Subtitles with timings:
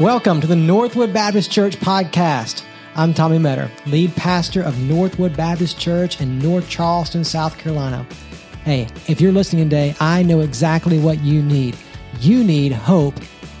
[0.00, 2.64] Welcome to the Northwood Baptist Church podcast.
[2.94, 8.06] I'm Tommy Metter, lead pastor of Northwood Baptist Church in North Charleston, South Carolina.
[8.64, 11.76] Hey, if you're listening today, I know exactly what you need.
[12.18, 13.14] You need hope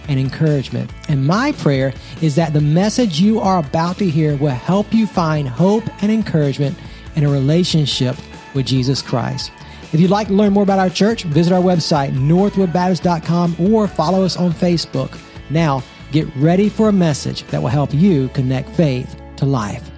[0.08, 0.90] and encouragement.
[1.08, 1.92] And my prayer
[2.22, 6.10] is that the message you are about to hear will help you find hope and
[6.10, 6.74] encouragement
[7.16, 8.16] in a relationship
[8.54, 9.52] with Jesus Christ.
[9.92, 14.24] If you'd like to learn more about our church, visit our website, northwoodbaptist.com, or follow
[14.24, 15.18] us on Facebook.
[15.50, 19.90] Now, get ready for a message that will help you connect faith to life.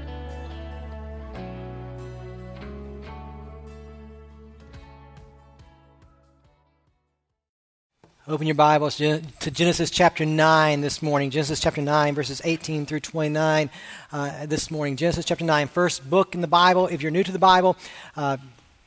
[8.29, 11.31] Open your Bibles to Genesis chapter 9 this morning.
[11.31, 13.69] Genesis chapter 9, verses 18 through 29
[14.13, 14.97] uh, this morning.
[14.97, 16.87] Genesis chapter 9, first book in the Bible.
[16.87, 17.77] If you're new to the Bible,
[18.17, 18.37] uh,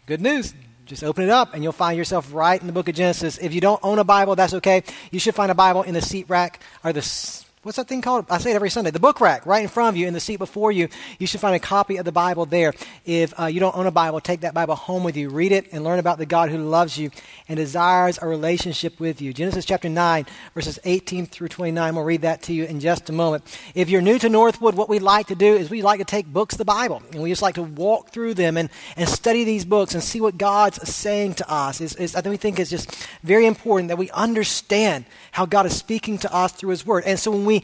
[0.08, 0.54] good news.
[0.86, 3.40] Just open it up and you'll find yourself right in the book of Genesis.
[3.40, 4.84] If you don't own a Bible, that's okay.
[5.10, 7.02] You should find a Bible in the seat rack or the
[7.66, 8.28] what's that thing called?
[8.30, 8.92] I say it every Sunday.
[8.92, 10.88] The book rack right in front of you in the seat before you.
[11.18, 12.74] You should find a copy of the Bible there.
[13.06, 15.32] If uh, you don't own a Bible, take that Bible home with you.
[15.32, 17.10] Read it and learn about the God who loves you
[17.50, 19.34] and desires a relationship with you.
[19.34, 21.96] Genesis chapter 9, verses 18 through 29.
[21.96, 23.44] We'll read that to you in just a moment.
[23.74, 26.28] If you're new to Northwood, what we like to do is we like to take
[26.28, 29.44] books of the Bible and we just like to walk through them and, and study
[29.44, 31.82] these books and see what God's saying to us.
[31.82, 35.66] It's, it's, I think we think it's just very important that we understand how God
[35.66, 37.06] is speaking to us through His Word.
[37.08, 37.55] And so when we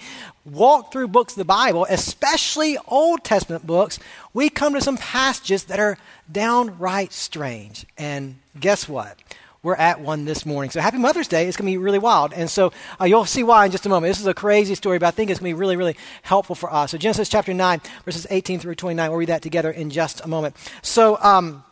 [0.45, 3.99] walk through books of the Bible, especially Old Testament books,
[4.33, 5.97] we come to some passages that are
[6.31, 7.85] downright strange.
[7.97, 9.17] And guess what?
[9.63, 10.71] We're at one this morning.
[10.71, 11.47] So happy Mother's Day.
[11.47, 12.33] It's going to be really wild.
[12.33, 14.09] And so uh, you'll see why in just a moment.
[14.09, 16.55] This is a crazy story, but I think it's going to be really, really helpful
[16.55, 16.91] for us.
[16.91, 19.09] So Genesis chapter 9, verses 18 through 29.
[19.09, 20.55] We'll read that together in just a moment.
[20.81, 21.63] So, um,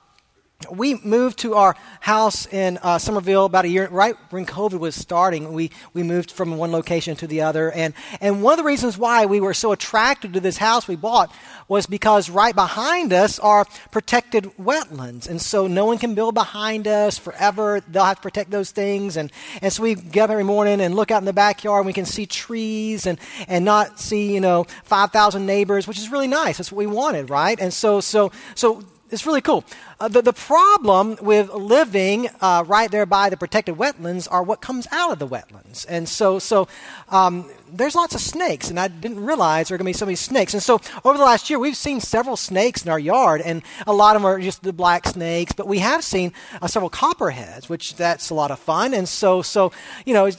[0.69, 4.93] we moved to our house in uh, Summerville about a year, right when COVID was
[4.93, 5.53] starting.
[5.53, 7.71] We, we moved from one location to the other.
[7.71, 10.97] And, and one of the reasons why we were so attracted to this house we
[10.97, 11.33] bought
[11.69, 15.29] was because right behind us are protected wetlands.
[15.29, 17.81] And so no one can build behind us forever.
[17.87, 19.15] They'll have to protect those things.
[19.15, 19.31] And,
[19.61, 21.93] and so we get up every morning and look out in the backyard and we
[21.93, 23.17] can see trees and,
[23.47, 26.57] and not see, you know, 5,000 neighbors, which is really nice.
[26.57, 27.57] That's what we wanted, right?
[27.61, 29.63] And so, so, so it's really cool.
[29.99, 34.61] Uh, the, the problem with living uh, right there by the protected wetlands are what
[34.61, 35.85] comes out of the wetlands.
[35.89, 36.67] And so, so
[37.09, 40.05] um, there's lots of snakes, and I didn't realize there were going to be so
[40.05, 40.53] many snakes.
[40.53, 43.93] And so over the last year, we've seen several snakes in our yard, and a
[43.93, 46.31] lot of them are just the black snakes, but we have seen
[46.61, 48.93] uh, several copperheads, which that's a lot of fun.
[48.93, 49.71] And so, so
[50.05, 50.29] you know,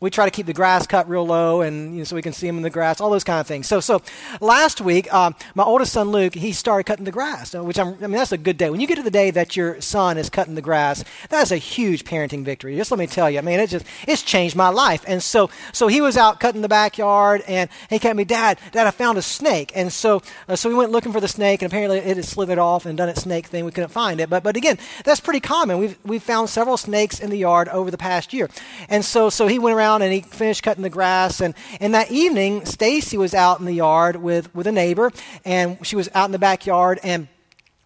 [0.00, 2.32] we try to keep the grass cut real low and you know, so we can
[2.32, 3.66] see them in the grass, all those kind of things.
[3.66, 4.00] So, so
[4.40, 8.06] last week, um, my oldest son Luke, he started cutting the grass, which I'm, I
[8.06, 8.70] mean, that's a good day.
[8.70, 11.58] When you get to the day that your son is cutting the grass, that's a
[11.58, 12.76] huge parenting victory.
[12.76, 15.04] Just let me tell you, I mean, it just, it's changed my life.
[15.06, 18.58] And so, so he was out cutting the backyard and he came to me, Dad,
[18.72, 19.70] Dad, I found a snake.
[19.74, 22.58] And so, uh, so we went looking for the snake and apparently it had slithered
[22.58, 23.66] off and done its snake thing.
[23.66, 24.30] We couldn't find it.
[24.30, 25.76] But, but again, that's pretty common.
[25.76, 28.48] We've, we've found several snakes in the yard over the past year.
[28.88, 31.40] And so, so he went around and he finished cutting the grass.
[31.40, 35.10] And, and that evening, Stacy was out in the yard with, with a neighbor,
[35.44, 37.00] and she was out in the backyard.
[37.02, 37.28] And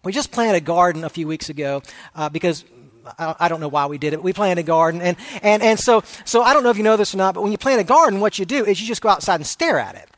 [0.03, 1.81] we just planted a garden a few weeks ago
[2.15, 2.63] uh, because
[3.19, 5.01] I don't know why we did it, but we planted a garden.
[5.01, 7.43] And, and, and so, so I don't know if you know this or not, but
[7.43, 9.79] when you plant a garden, what you do is you just go outside and stare
[9.79, 10.09] at it.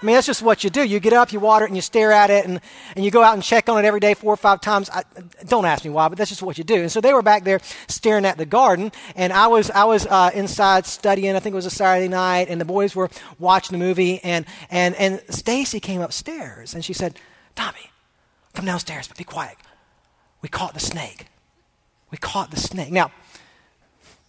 [0.00, 0.84] I mean, that's just what you do.
[0.84, 2.60] You get up, you water it, and you stare at it, and,
[2.94, 4.90] and you go out and check on it every day, four or five times.
[4.90, 5.04] I,
[5.46, 6.82] don't ask me why, but that's just what you do.
[6.82, 10.06] And so they were back there staring at the garden, and I was, I was
[10.06, 11.34] uh, inside studying.
[11.34, 13.08] I think it was a Saturday night, and the boys were
[13.38, 17.18] watching the movie, and, and, and Stacy came upstairs, and she said,
[17.54, 17.90] Tommy,
[18.52, 19.56] come downstairs, but be quiet.
[20.42, 21.26] We caught the snake.
[22.10, 22.92] We caught the snake.
[22.92, 23.10] Now,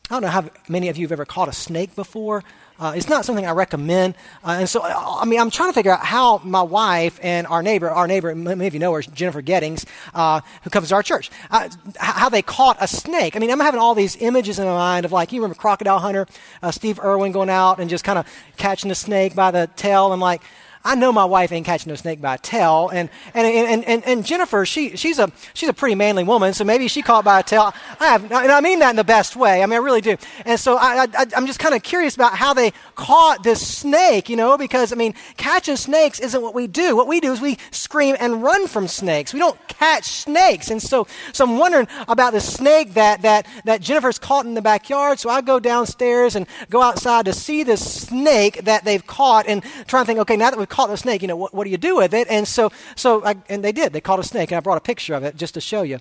[0.09, 2.43] I don't know how many of you have ever caught a snake before.
[2.79, 4.15] Uh, it's not something I recommend.
[4.43, 7.63] Uh, and so, I mean, I'm trying to figure out how my wife and our
[7.63, 11.03] neighbor, our neighbor, many of you know her, Jennifer Gettings, uh, who comes to our
[11.03, 13.35] church, uh, how they caught a snake.
[13.35, 15.99] I mean, I'm having all these images in my mind of like, you remember Crocodile
[15.99, 16.27] Hunter,
[16.61, 20.11] uh, Steve Irwin going out and just kind of catching the snake by the tail.
[20.13, 20.41] I'm like,
[20.87, 22.89] I know my wife ain't catching no snake by a tail.
[22.93, 26.63] And, and, and, and, and Jennifer, she, she's, a, she's a pretty manly woman, so
[26.63, 27.73] maybe she caught by a tail.
[27.99, 29.61] I have, and I mean that in the best way.
[29.61, 30.15] I mean, I really do.
[30.45, 34.29] And so I, I, I'm just kind of curious about how they caught this snake,
[34.29, 36.95] you know, because, I mean, catching snakes isn't what we do.
[36.95, 39.33] What we do is we scream and run from snakes.
[39.33, 40.71] We don't catch snakes.
[40.71, 44.61] And so, so I'm wondering about the snake that, that, that Jennifer's caught in the
[44.61, 45.19] backyard.
[45.19, 49.63] So I go downstairs and go outside to see this snake that they've caught and
[49.87, 51.71] try and think, okay, now that we've caught the snake, you know, what, what do
[51.71, 52.27] you do with it?
[52.29, 53.93] And so, so I, and they did.
[53.93, 55.99] They caught a snake, and I brought a picture of it just to show you.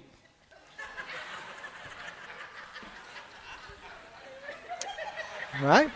[5.63, 5.91] Right?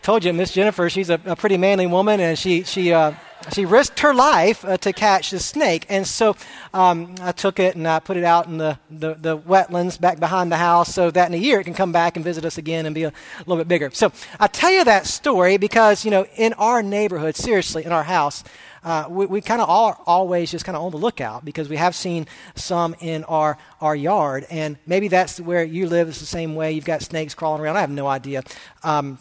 [0.00, 3.12] told you, Miss Jennifer, she's a, a, pretty manly woman, and she she uh,
[3.52, 5.86] she risked her life uh, to catch the snake.
[5.88, 6.36] And so
[6.72, 10.18] um, I took it and I put it out in the, the, the, wetlands back
[10.18, 12.58] behind the house so that in a year it can come back and visit us
[12.58, 13.12] again and be a,
[13.46, 13.90] little bit bigger.
[13.92, 18.04] So I tell you that story because, you know, in our neighborhood, seriously, in our
[18.04, 18.44] house,
[18.82, 21.76] uh, we, we kind of are always just kind of on the lookout because we
[21.76, 24.46] have seen some in our, our yard.
[24.50, 26.08] And maybe that's where you live.
[26.08, 26.72] It's the same way.
[26.72, 27.76] You've got snakes crawling around.
[27.76, 28.42] I have no idea.
[28.82, 29.18] Um,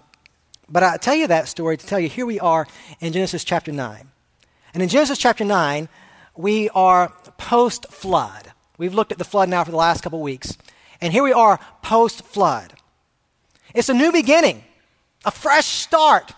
[0.70, 2.68] but I tell you that story to tell you here we are
[3.00, 4.10] in Genesis chapter 9.
[4.74, 5.88] And in Genesis chapter 9,
[6.36, 8.52] we are post flood.
[8.78, 10.58] We've looked at the flood now for the last couple weeks.
[11.00, 12.74] And here we are post flood.
[13.74, 14.64] It's a new beginning,
[15.26, 16.34] a fresh start.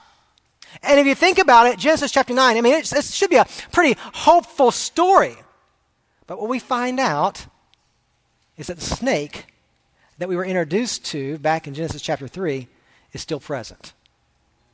[0.83, 3.47] And if you think about it, Genesis chapter 9, I mean, it should be a
[3.71, 5.35] pretty hopeful story.
[6.27, 7.45] But what we find out
[8.57, 9.45] is that the snake
[10.17, 12.67] that we were introduced to back in Genesis chapter 3
[13.13, 13.93] is still present.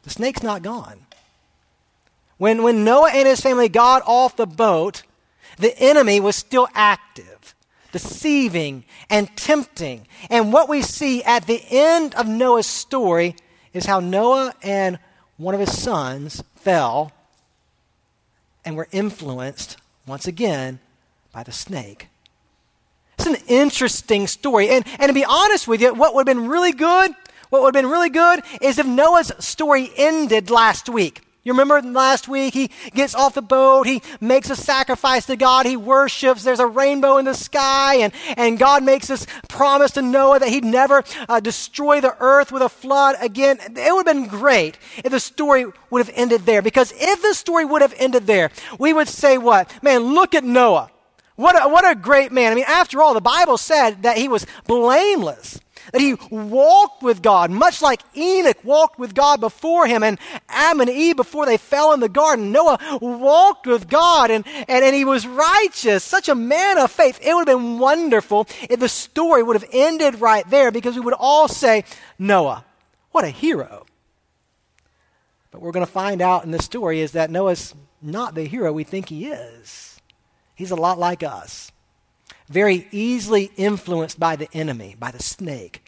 [0.03, 1.05] The snake's not gone.
[2.41, 5.03] When, when Noah and his family got off the boat,
[5.59, 7.53] the enemy was still active,
[7.91, 10.07] deceiving and tempting.
[10.27, 13.35] And what we see at the end of Noah's story
[13.73, 14.97] is how Noah and
[15.37, 17.11] one of his sons fell
[18.65, 19.77] and were influenced
[20.07, 20.79] once again
[21.31, 22.07] by the snake.
[23.19, 24.69] It's an interesting story.
[24.69, 27.11] And, and to be honest with you, what would have been really good,
[27.51, 31.21] what would have been really good is if Noah's story ended last week.
[31.43, 35.65] You remember last week, he gets off the boat, he makes a sacrifice to God,
[35.65, 40.03] he worships, there's a rainbow in the sky, and, and God makes this promise to
[40.03, 43.57] Noah that he'd never uh, destroy the earth with a flood again.
[43.59, 47.33] It would have been great if the story would have ended there, because if the
[47.33, 49.71] story would have ended there, we would say what?
[49.81, 50.91] Man, look at Noah.
[51.37, 52.51] What a, what a great man.
[52.51, 55.59] I mean, after all, the Bible said that he was blameless
[55.91, 60.19] that he walked with God, much like Enoch walked with God before him, and
[60.49, 64.83] Adam and Eve, before they fell in the garden, Noah walked with God, and, and,
[64.83, 67.19] and he was righteous, such a man of faith.
[67.21, 71.01] It would have been wonderful if the story would have ended right there because we
[71.01, 71.83] would all say,
[72.17, 72.65] Noah,
[73.11, 73.85] what a hero.
[75.51, 78.71] But we're going to find out in this story is that Noah's not the hero
[78.71, 79.99] we think he is.
[80.55, 81.71] He's a lot like us
[82.51, 85.83] very easily influenced by the enemy, by the snake,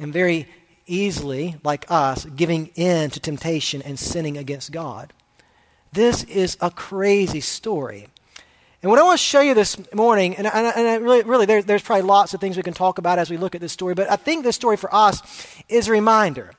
[0.00, 0.48] and very
[0.86, 5.12] easily, like us, giving in to temptation and sinning against God.
[5.92, 8.08] This is a crazy story.
[8.82, 11.62] And what I want to show you this morning, and, and, and really, really there,
[11.62, 13.94] there's probably lots of things we can talk about as we look at this story,
[13.94, 15.22] but I think this story for us
[15.68, 16.52] is a reminder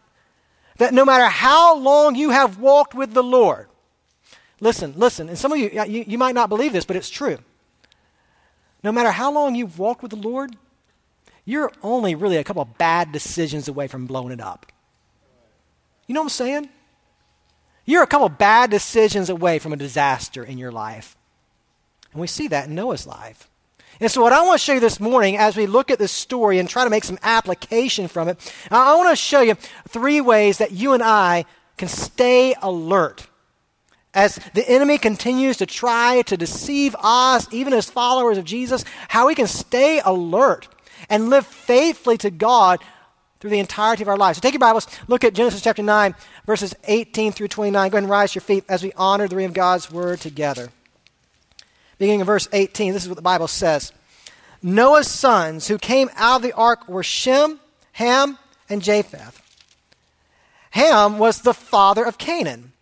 [0.78, 3.68] that no matter how long you have walked with the Lord,
[4.62, 7.40] listen, listen, and some of you, you, you might not believe this, but it's true.
[8.84, 10.56] No matter how long you've walked with the Lord,
[11.46, 14.72] you're only really a couple of bad decisions away from blowing it up.
[16.08, 16.70] You know what I'm saying?
[17.86, 21.18] You're a couple of bad decisions away from a disaster in your life.
[22.12, 23.50] And we see that in Noah's life.
[24.00, 26.12] And so, what I want to show you this morning as we look at this
[26.12, 29.56] story and try to make some application from it, I want to show you
[29.88, 31.46] three ways that you and I
[31.78, 33.28] can stay alert
[34.14, 39.28] as the enemy continues to try to deceive us, even as followers of Jesus, how
[39.28, 40.68] we can stay alert
[41.10, 42.80] and live faithfully to God
[43.40, 44.38] through the entirety of our lives.
[44.38, 46.16] So take your Bibles, look at Genesis chapter 9,
[46.46, 47.90] verses 18 through 29.
[47.90, 50.22] Go ahead and rise to your feet as we honor the reading of God's word
[50.22, 50.70] together.
[51.98, 53.92] Beginning in verse 18, this is what the Bible says
[54.62, 57.60] Noah's sons who came out of the ark were Shem,
[57.94, 58.38] Ham,
[58.70, 59.42] and Japheth.
[60.72, 62.73] Ham was the father of Canaan.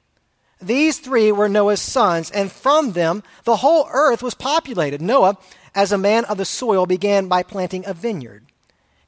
[0.61, 5.01] These three were Noah's sons, and from them the whole earth was populated.
[5.01, 5.37] Noah,
[5.73, 8.45] as a man of the soil, began by planting a vineyard.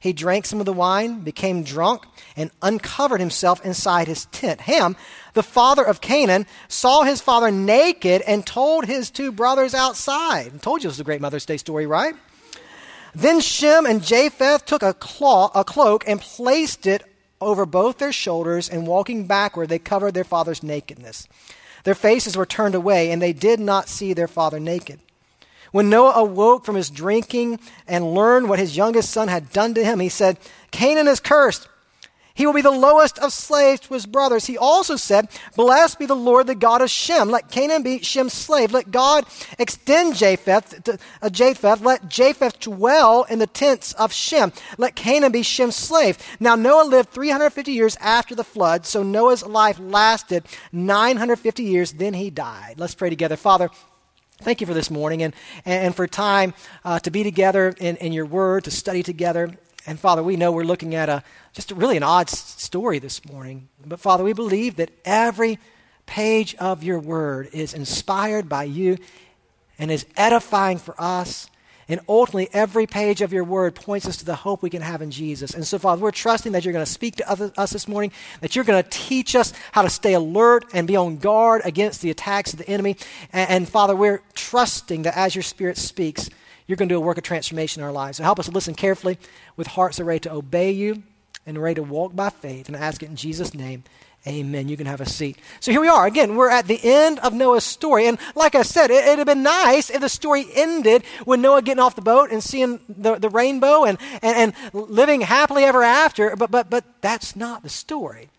[0.00, 2.04] He drank some of the wine, became drunk,
[2.36, 4.60] and uncovered himself inside his tent.
[4.62, 4.96] Ham,
[5.32, 10.52] the father of Canaan, saw his father naked and told his two brothers outside.
[10.54, 12.14] I told you it was a great Mother's Day story, right?
[13.14, 17.02] Then Shem and Japheth took a, claw, a cloak and placed it
[17.44, 21.28] over both their shoulders, and walking backward, they covered their father's nakedness.
[21.84, 25.00] Their faces were turned away, and they did not see their father naked.
[25.70, 27.58] When Noah awoke from his drinking
[27.88, 30.38] and learned what his youngest son had done to him, he said,
[30.70, 31.68] Canaan is cursed.
[32.36, 34.46] He will be the lowest of slaves to his brothers.
[34.46, 37.30] He also said, Blessed be the Lord, the God of Shem.
[37.30, 38.72] Let Canaan be Shem's slave.
[38.72, 39.24] Let God
[39.56, 41.80] extend Japheth, to, uh, Japheth.
[41.80, 44.52] Let Japheth dwell in the tents of Shem.
[44.78, 46.18] Let Canaan be Shem's slave.
[46.40, 51.92] Now Noah lived 350 years after the flood, so Noah's life lasted 950 years.
[51.92, 52.74] Then he died.
[52.78, 53.36] Let's pray together.
[53.36, 53.70] Father,
[54.38, 55.32] Thank you for this morning and,
[55.64, 59.56] and for time uh, to be together in, in your word, to study together.
[59.86, 61.22] And Father, we know we're looking at a
[61.52, 63.68] just a, really an odd story this morning.
[63.84, 65.58] But Father, we believe that every
[66.06, 68.98] page of your word is inspired by you
[69.78, 71.50] and is edifying for us.
[71.86, 75.02] And ultimately, every page of your word points us to the hope we can have
[75.02, 75.52] in Jesus.
[75.52, 78.10] And so, Father, we're trusting that you're going to speak to us this morning,
[78.40, 82.00] that you're going to teach us how to stay alert and be on guard against
[82.00, 82.96] the attacks of the enemy.
[83.34, 86.30] And, and Father, we're trusting that as your Spirit speaks,
[86.66, 88.18] you're going to do a work of transformation in our lives.
[88.18, 89.18] So help us to listen carefully
[89.56, 91.02] with hearts that are ready to obey you
[91.46, 92.68] and ready to walk by faith.
[92.68, 93.84] And I ask it in Jesus' name.
[94.26, 94.68] Amen.
[94.68, 95.36] You can have a seat.
[95.60, 96.06] So here we are.
[96.06, 98.06] Again, we're at the end of Noah's story.
[98.06, 101.60] And like I said, it, would have been nice if the story ended with Noah
[101.60, 105.82] getting off the boat and seeing the, the rainbow and, and, and living happily ever
[105.82, 106.34] after.
[106.36, 108.30] But, but, but that's not the story.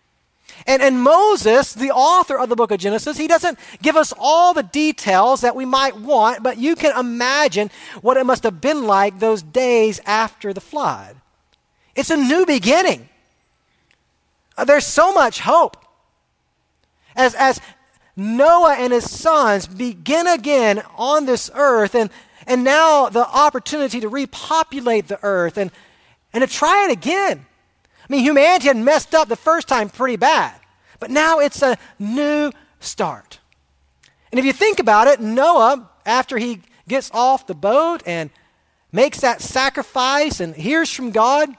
[0.66, 4.54] And, and Moses, the author of the book of Genesis, he doesn't give us all
[4.54, 7.70] the details that we might want, but you can imagine
[8.00, 11.16] what it must have been like those days after the flood.
[11.94, 13.08] It's a new beginning.
[14.56, 15.76] Uh, there's so much hope.
[17.14, 17.60] As, as
[18.16, 22.10] Noah and his sons begin again on this earth, and,
[22.46, 25.70] and now the opportunity to repopulate the earth and,
[26.32, 27.45] and to try it again.
[28.08, 30.54] I mean, humanity had messed up the first time pretty bad,
[31.00, 33.40] but now it's a new start.
[34.30, 38.30] And if you think about it, Noah, after he gets off the boat and
[38.92, 41.56] makes that sacrifice and hears from God,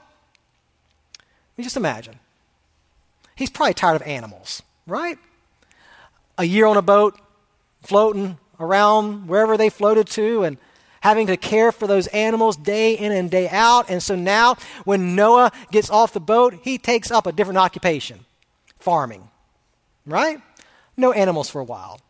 [1.58, 2.18] me just imagine.
[3.34, 5.18] He's probably tired of animals, right?
[6.38, 7.20] A year on a boat,
[7.82, 10.56] floating around wherever they floated to, and
[11.00, 13.90] having to care for those animals day in and day out.
[13.90, 18.24] And so now, when Noah gets off the boat, he takes up a different occupation
[18.78, 19.28] farming,
[20.06, 20.40] right?
[20.96, 22.00] No animals for a while.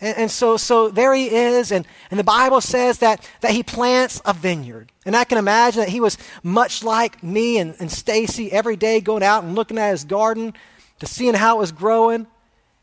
[0.00, 3.62] And, and, so, so there he is, and, and the Bible says that, that he
[3.62, 4.92] plants a vineyard.
[5.06, 9.00] And I can imagine that he was much like me and, and Stacy every day
[9.00, 10.52] going out and looking at his garden
[10.98, 12.26] to seeing how it was growing.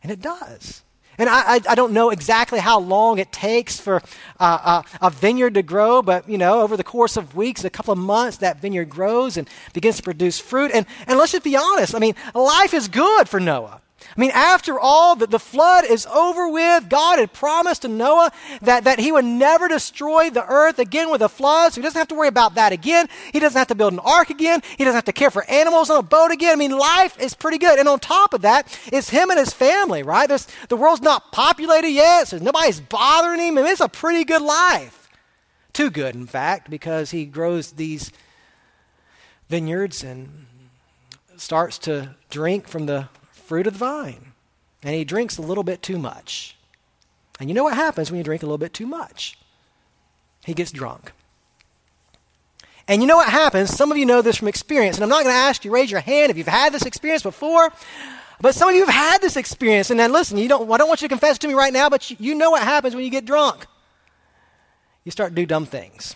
[0.02, 0.83] And it does.
[1.18, 4.02] And I, I, I don't know exactly how long it takes for
[4.40, 7.70] uh, uh, a vineyard to grow, but you know, over the course of weeks, a
[7.70, 10.72] couple of months, that vineyard grows and begins to produce fruit.
[10.74, 11.94] And, and let's just be honest.
[11.96, 13.83] I mean, life is good for Noah.
[14.16, 16.88] I mean, after all, the, the flood is over with.
[16.88, 21.22] God had promised to Noah that, that he would never destroy the earth again with
[21.22, 23.08] a flood, so he doesn't have to worry about that again.
[23.32, 24.62] He doesn't have to build an ark again.
[24.78, 26.54] He doesn't have to care for animals on a boat again.
[26.54, 27.80] I mean, life is pretty good.
[27.80, 30.30] And on top of that, it's him and his family, right?
[30.30, 33.58] There's, the world's not populated yet, so nobody's bothering him.
[33.58, 35.10] I mean, it's a pretty good life.
[35.74, 38.12] Too good, in fact, because he grows these
[39.50, 40.46] vineyards and
[41.36, 43.10] starts to drink from the
[43.46, 44.34] fruit of the vine.
[44.84, 46.58] And he drinks a little bit too much.
[47.40, 49.38] And you know what happens when you drink a little bit too much?
[50.46, 51.12] He gets drunk.
[52.88, 53.70] And you know what happens?
[53.70, 54.98] Some of you know this from experience.
[54.98, 57.24] And I'm not going to ask you raise your hand if you've had this experience
[57.24, 57.72] before.
[58.42, 59.90] But some of you have had this experience.
[59.90, 61.90] And then listen, you don't, I don't want you to confess to me right now,
[61.90, 63.66] but you, you know what happens when you get drunk.
[65.06, 66.16] You start to do dumb things.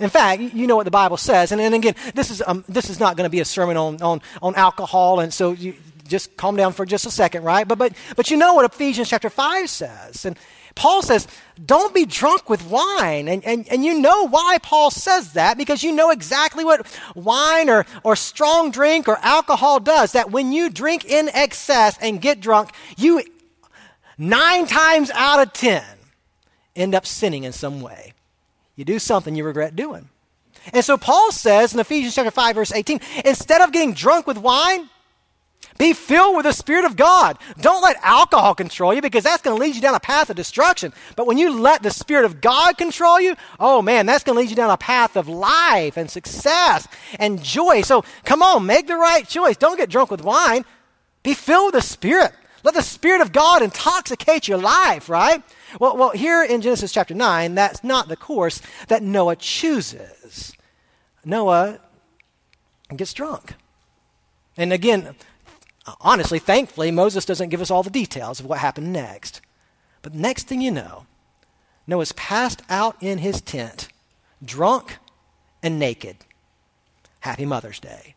[0.00, 1.50] In fact, you know what the Bible says.
[1.50, 4.00] And, and again, this is, um, this is not going to be a sermon on,
[4.00, 5.18] on, on alcohol.
[5.18, 5.74] And so you,
[6.08, 7.66] just calm down for just a second, right?
[7.66, 10.24] But, but, but you know what Ephesians chapter 5 says.
[10.24, 10.36] And
[10.74, 11.26] Paul says,
[11.64, 13.28] don't be drunk with wine.
[13.28, 17.68] And, and, and you know why Paul says that because you know exactly what wine
[17.68, 20.12] or, or strong drink or alcohol does.
[20.12, 23.22] That when you drink in excess and get drunk, you
[24.16, 25.84] nine times out of ten
[26.76, 28.12] end up sinning in some way.
[28.76, 30.08] You do something you regret doing.
[30.72, 34.38] And so Paul says in Ephesians chapter 5 verse 18, instead of getting drunk with
[34.38, 34.88] wine,
[35.78, 37.38] be filled with the Spirit of God.
[37.60, 40.36] Don't let alcohol control you because that's going to lead you down a path of
[40.36, 40.92] destruction.
[41.14, 44.40] But when you let the Spirit of God control you, oh man, that's going to
[44.40, 47.82] lead you down a path of life and success and joy.
[47.82, 49.56] So come on, make the right choice.
[49.56, 50.64] Don't get drunk with wine.
[51.22, 52.32] Be filled with the Spirit.
[52.64, 55.42] Let the Spirit of God intoxicate your life, right?
[55.78, 60.54] Well, well, here in Genesis chapter 9, that's not the course that Noah chooses.
[61.24, 61.78] Noah
[62.96, 63.54] gets drunk.
[64.56, 65.14] And again,
[66.00, 69.40] honestly, thankfully, Moses doesn't give us all the details of what happened next.
[70.02, 71.06] But next thing you know,
[71.86, 73.88] Noah's passed out in his tent,
[74.44, 74.98] drunk
[75.62, 76.16] and naked.
[77.20, 78.14] Happy Mother's Day.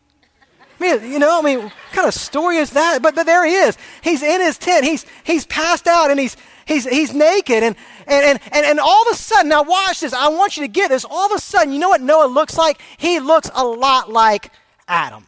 [0.78, 3.02] I mean, you know, I mean, what kind of story is that?
[3.02, 3.76] But, but there he is.
[4.02, 4.84] He's in his tent.
[4.84, 6.36] He's, he's passed out and he's,
[6.66, 7.62] he's, he's naked.
[7.62, 7.76] And,
[8.06, 10.12] and, and, and all of a sudden, now watch this.
[10.12, 11.04] I want you to get this.
[11.04, 12.80] All of a sudden, you know what Noah looks like?
[12.96, 14.50] He looks a lot like
[14.88, 15.26] Adam.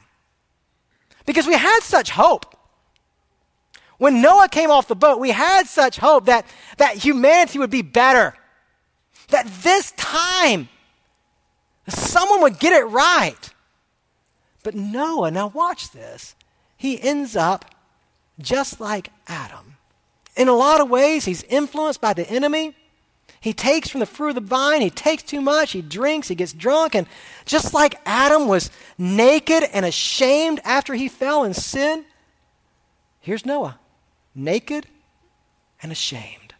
[1.26, 2.54] Because we had such hope.
[3.98, 6.46] When Noah came off the boat, we had such hope that,
[6.78, 8.34] that humanity would be better.
[9.28, 10.68] That this time,
[11.88, 13.50] someone would get it right.
[14.62, 16.34] But Noah, now watch this.
[16.76, 17.64] He ends up
[18.38, 19.76] just like Adam.
[20.36, 22.74] In a lot of ways, he's influenced by the enemy.
[23.44, 26.34] He takes from the fruit of the vine, he takes too much, he drinks, he
[26.34, 27.06] gets drunk, and
[27.44, 32.06] just like Adam was naked and ashamed after he fell in sin,
[33.20, 33.78] here's Noah,
[34.34, 34.86] naked
[35.82, 36.54] and ashamed.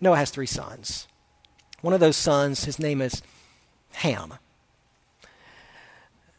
[0.00, 1.08] Noah has three sons.
[1.80, 3.22] One of those sons, his name is
[3.94, 4.34] Ham.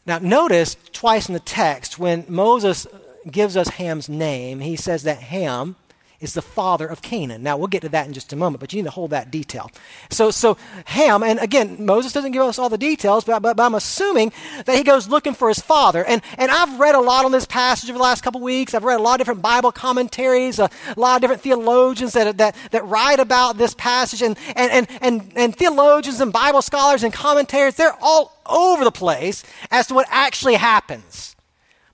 [0.06, 2.86] Now, notice twice in the text when Moses
[3.30, 5.76] gives us Ham's name, he says that Ham
[6.24, 7.42] is the father of Canaan.
[7.42, 9.30] Now, we'll get to that in just a moment, but you need to hold that
[9.30, 9.70] detail.
[10.10, 13.62] So, so Ham, and again, Moses doesn't give us all the details, but, but, but
[13.62, 14.32] I'm assuming
[14.64, 16.02] that he goes looking for his father.
[16.04, 18.74] And, and I've read a lot on this passage over the last couple weeks.
[18.74, 22.56] I've read a lot of different Bible commentaries, a, lot of different theologians that, that,
[22.70, 24.22] that write about this passage.
[24.22, 28.92] And, and, and, and, and theologians and Bible scholars and commentators, they're all over the
[28.92, 31.36] place as to what actually happens.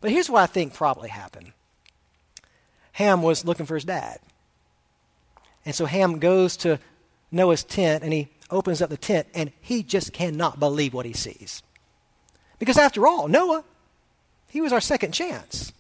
[0.00, 1.52] But here's what I think probably happened.
[3.00, 4.20] Ham was looking for his dad.
[5.64, 6.78] And so Ham goes to
[7.32, 11.14] Noah's tent and he opens up the tent and he just cannot believe what he
[11.14, 11.62] sees.
[12.58, 13.64] Because after all, Noah,
[14.50, 15.72] he was our second chance.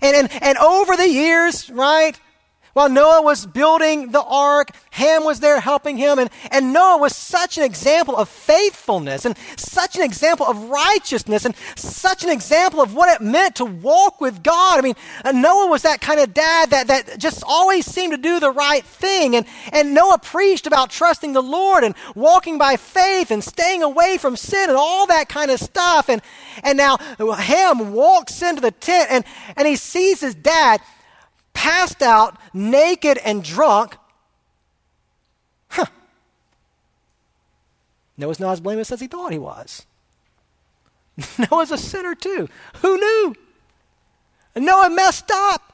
[0.00, 2.18] And, and, and over the years, right,
[2.76, 6.18] while Noah was building the ark, Ham was there helping him.
[6.18, 11.46] And, and Noah was such an example of faithfulness and such an example of righteousness
[11.46, 14.78] and such an example of what it meant to walk with God.
[14.78, 18.18] I mean, uh, Noah was that kind of dad that, that just always seemed to
[18.18, 19.36] do the right thing.
[19.36, 24.18] And, and Noah preached about trusting the Lord and walking by faith and staying away
[24.18, 26.10] from sin and all that kind of stuff.
[26.10, 26.20] And,
[26.62, 29.24] and now Ham walks into the tent and,
[29.56, 30.82] and he sees his dad
[31.66, 33.96] passed out, naked, and drunk.
[35.68, 35.86] Huh.
[38.16, 39.84] Noah's not as blameless as he thought he was.
[41.50, 42.48] Noah's a sinner too.
[42.82, 43.34] Who knew?
[44.54, 45.72] Noah messed up.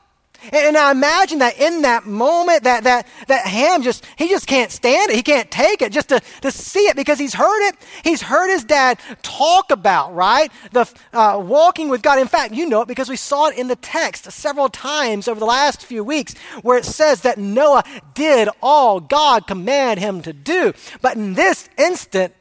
[0.51, 4.71] And, I imagine that in that moment, that, that, that Ham just, he just can't
[4.71, 5.17] stand it.
[5.17, 7.77] He can't take it just to, to see it because he's heard it.
[8.03, 10.51] He's heard his dad talk about, right?
[10.73, 12.19] The uh, walking with God.
[12.19, 15.39] In fact, you know it because we saw it in the text several times over
[15.39, 20.33] the last few weeks where it says that Noah did all God commanded him to
[20.33, 20.73] do.
[21.01, 22.35] But in this instant,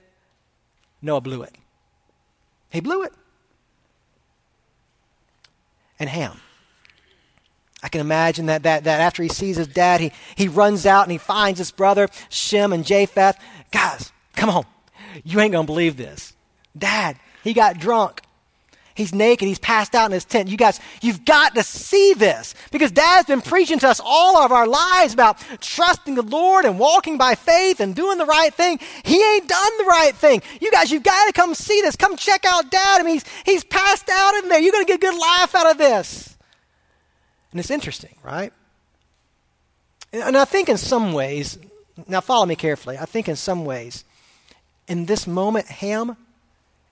[1.01, 1.55] Noah blew it.
[2.71, 3.13] He blew it.
[5.99, 6.39] And Ham
[7.83, 11.03] I can imagine that, that, that after he sees his dad, he, he runs out
[11.03, 13.37] and he finds his brother, Shem and Japheth.
[13.71, 14.65] Guys, come on.
[15.23, 16.33] You ain't going to believe this.
[16.77, 18.21] Dad, he got drunk.
[18.93, 19.47] He's naked.
[19.47, 20.49] He's passed out in his tent.
[20.49, 24.51] You guys, you've got to see this because dad's been preaching to us all of
[24.51, 28.79] our lives about trusting the Lord and walking by faith and doing the right thing.
[29.03, 30.43] He ain't done the right thing.
[30.59, 31.95] You guys, you've got to come see this.
[31.95, 32.99] Come check out dad.
[32.99, 34.59] I mean, he's, he's passed out in there.
[34.59, 36.30] You're going to get a good laugh out of this.
[37.51, 38.53] And it's interesting, right?
[40.13, 41.57] And I think in some ways,
[42.07, 44.03] now follow me carefully, I think in some ways,
[44.87, 46.17] in this moment, Ham,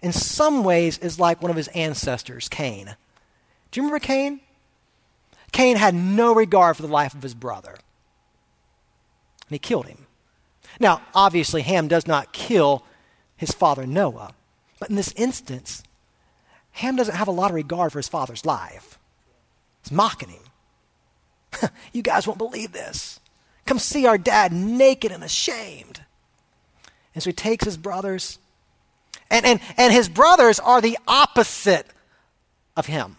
[0.02, 2.96] in some ways, is like one of his ancestors, Cain.
[3.72, 4.40] Do you remember Cain?
[5.52, 7.80] Cain had no regard for the life of his brother, and
[9.50, 10.06] he killed him.
[10.80, 12.86] Now, obviously, Ham does not kill
[13.36, 14.34] his father Noah,
[14.80, 15.84] but in this instance,
[16.74, 18.98] Ham doesn't have a lot of regard for his father's life.
[19.84, 20.44] He's mocking him.
[21.94, 23.20] you guys won't believe this.
[23.66, 26.02] Come see our dad naked and ashamed.
[27.14, 28.40] And so he takes his brothers,
[29.30, 31.88] and, and, and his brothers are the opposite
[32.78, 33.18] of him.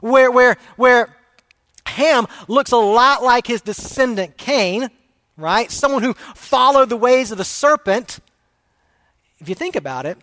[0.00, 1.16] Where, where, where
[1.86, 4.90] Ham looks a lot like his descendant Cain,
[5.36, 5.70] right?
[5.70, 8.20] Someone who followed the ways of the serpent.
[9.38, 10.18] If you think about it,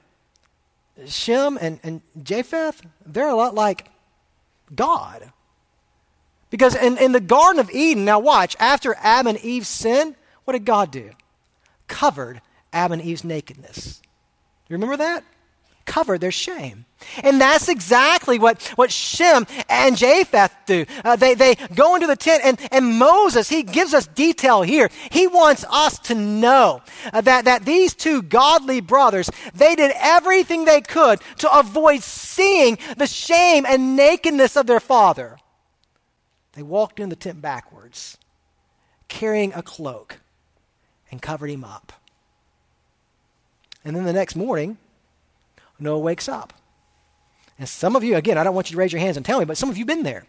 [1.08, 3.90] Shem and, and Japheth, they're a lot like
[4.74, 5.32] God.
[6.50, 10.54] Because in, in the Garden of Eden, now watch, after Adam and Eve sinned, what
[10.54, 11.12] did God do?
[11.88, 12.42] Covered
[12.74, 14.02] Adam and Eve's nakedness.
[14.68, 15.24] You remember that?
[15.86, 16.86] Covered their shame.
[17.24, 20.86] And that's exactly what, what Shem and Japheth do.
[21.04, 24.90] Uh, they, they go into the tent, and, and Moses, he gives us detail here.
[25.12, 26.82] He wants us to know
[27.12, 32.78] uh, that, that these two godly brothers, they did everything they could to avoid seeing
[32.98, 35.38] the shame and nakedness of their father.
[36.60, 38.18] They walked in the tent backwards,
[39.08, 40.18] carrying a cloak,
[41.10, 41.94] and covered him up.
[43.86, 44.78] And then the next morning,
[45.80, 46.52] Noah wakes up.
[47.58, 49.40] And some of you, again, I don't want you to raise your hands and tell
[49.40, 50.26] me, but some of you have been there.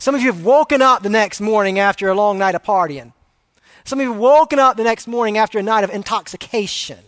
[0.00, 3.12] Some of you have woken up the next morning after a long night of partying.
[3.84, 6.98] Some of you have woken up the next morning after a night of intoxication.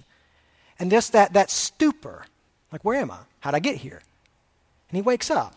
[0.78, 2.26] And just that, that stupor
[2.70, 3.18] Like, where am I?
[3.40, 4.00] How'd I get here?
[4.90, 5.56] And he wakes up.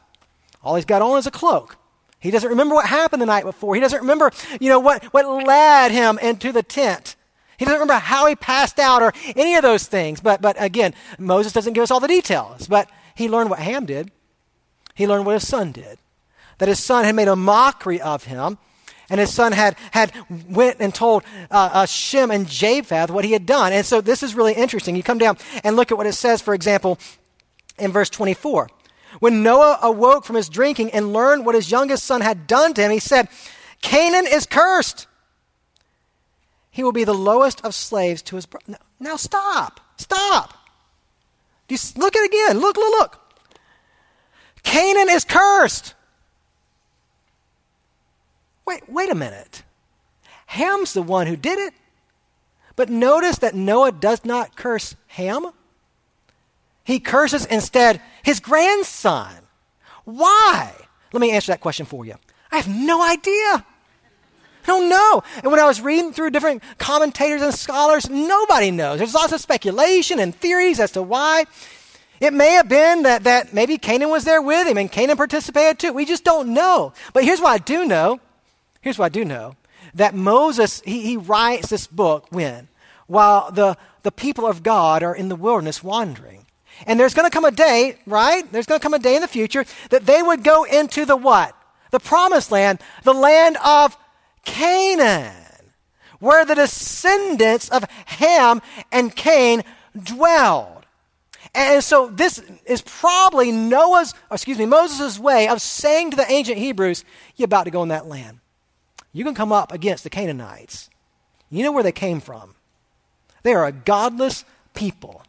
[0.63, 1.77] All he's got on is a cloak.
[2.25, 3.75] He doesn't remember what happened the night before.
[3.75, 7.15] He doesn't remember, you know, what, what led him into the tent.
[7.57, 10.21] He doesn't remember how he passed out or any of those things.
[10.21, 12.67] But, but again, Moses doesn't give us all the details.
[12.67, 14.09] But he learned what Ham did.
[14.95, 15.99] He learned what his son did.
[16.57, 18.57] That his son had made a mockery of him.
[19.07, 20.11] And his son had, had
[20.49, 23.71] went and told uh, uh, Shem and Japheth what he had done.
[23.71, 24.95] And so this is really interesting.
[24.95, 26.97] You come down and look at what it says, for example,
[27.77, 28.67] in verse 24.
[29.19, 32.81] When Noah awoke from his drinking and learned what his youngest son had done to
[32.81, 33.29] him, he said,
[33.81, 35.07] Canaan is cursed
[36.75, 38.77] he will be the lowest of slaves to his brother.
[38.99, 39.79] Now stop.
[39.95, 40.53] Stop.
[41.69, 42.59] You, look at it again.
[42.59, 43.19] Look, look, look.
[44.61, 45.93] Canaan is cursed.
[48.67, 49.63] Wait, wait a minute.
[50.47, 51.73] Ham's the one who did it.
[52.75, 55.51] But notice that Noah does not curse Ham.
[56.85, 59.35] He curses instead his grandson.
[60.05, 60.71] Why?
[61.11, 62.15] Let me answer that question for you.
[62.51, 63.65] I have no idea.
[64.63, 65.23] I don't know.
[65.43, 68.99] And when I was reading through different commentators and scholars, nobody knows.
[68.99, 71.45] There's lots of speculation and theories as to why.
[72.19, 75.79] It may have been that, that maybe Canaan was there with him and Canaan participated
[75.79, 75.93] too.
[75.93, 76.93] We just don't know.
[77.13, 78.19] But here's what I do know.
[78.81, 79.55] Here's what I do know.
[79.95, 82.67] That Moses, he, he writes this book when?
[83.07, 86.44] While the, the people of God are in the wilderness wandering.
[86.85, 88.49] And there's going to come a day, right?
[88.51, 91.15] There's going to come a day in the future that they would go into the
[91.15, 91.55] what?
[91.91, 93.97] The promised land, the land of
[94.43, 95.33] Canaan,
[96.19, 98.61] where the descendants of Ham
[98.91, 99.63] and Cain
[99.97, 100.85] dwelled.
[101.53, 106.57] And so this is probably Noah's, excuse me, Moses' way of saying to the ancient
[106.57, 107.05] Hebrews,
[107.37, 108.39] you're about to go in that land.
[109.13, 110.89] You can come up against the Canaanites.
[111.49, 112.55] You know where they came from.
[113.43, 115.23] They are a godless people.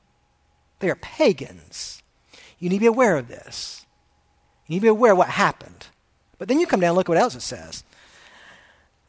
[0.78, 2.02] They are pagans.
[2.58, 3.86] You need to be aware of this.
[4.66, 5.86] You need to be aware of what happened.
[6.38, 7.84] But then you come down and look at what else it says.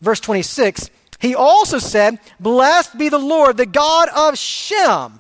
[0.02, 5.20] Verse 26, he also said, Blessed be the Lord, the God of Shem.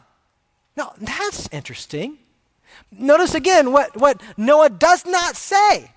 [0.75, 2.19] Now, that's interesting.
[2.91, 5.91] Notice again what, what Noah does not say.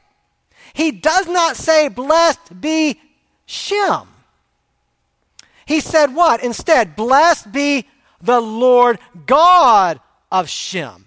[0.73, 2.99] He does not say, Blessed be
[3.45, 4.09] Shem.
[5.67, 6.43] He said what?
[6.43, 7.87] Instead, Blessed be
[8.23, 11.07] the Lord God of Shem.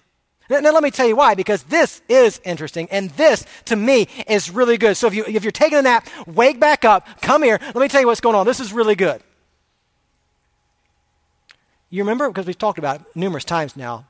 [0.50, 4.08] Now, now, let me tell you why, because this is interesting, and this, to me,
[4.28, 4.98] is really good.
[4.98, 7.88] So if, you, if you're taking a nap, wake back up, come here, let me
[7.88, 8.46] tell you what's going on.
[8.46, 9.22] This is really good.
[11.90, 14.06] You remember, because we've talked about it numerous times now.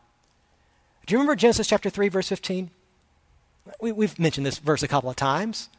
[1.05, 2.71] Do you remember Genesis chapter 3, verse 15?
[3.79, 5.69] We, we've mentioned this verse a couple of times,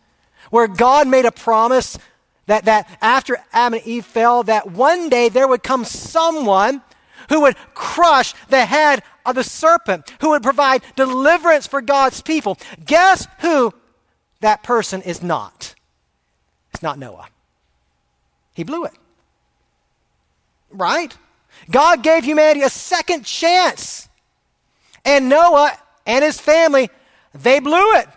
[0.51, 1.99] where God made a promise
[2.47, 6.83] that, that after Adam and Eve fell, that one day there would come someone
[7.29, 12.59] who would crush the head of the serpent, who would provide deliverance for God's people.
[12.85, 13.73] Guess who
[14.41, 15.75] that person is not?
[16.73, 17.29] It's not Noah.
[18.55, 18.95] He blew it.
[20.71, 21.17] Right?
[21.71, 24.09] God gave humanity a second chance.
[25.05, 26.91] And Noah and his family,
[27.35, 28.09] they blew it.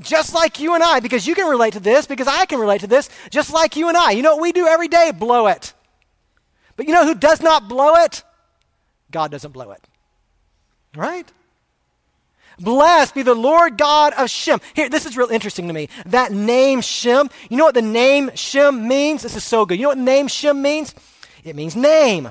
[0.00, 2.80] Just like you and I, because you can relate to this, because I can relate
[2.80, 4.10] to this, just like you and I.
[4.10, 5.12] You know what we do every day?
[5.12, 5.72] Blow it.
[6.76, 8.24] But you know who does not blow it?
[9.10, 9.86] God doesn't blow it.
[10.96, 11.30] Right?
[12.58, 14.60] Blessed be the Lord God of Shem.
[14.74, 15.88] Here, this is real interesting to me.
[16.06, 19.22] That name Shem, you know what the name Shem means?
[19.22, 19.78] This is so good.
[19.78, 20.94] You know what the name Shem means?
[21.44, 22.30] It means name.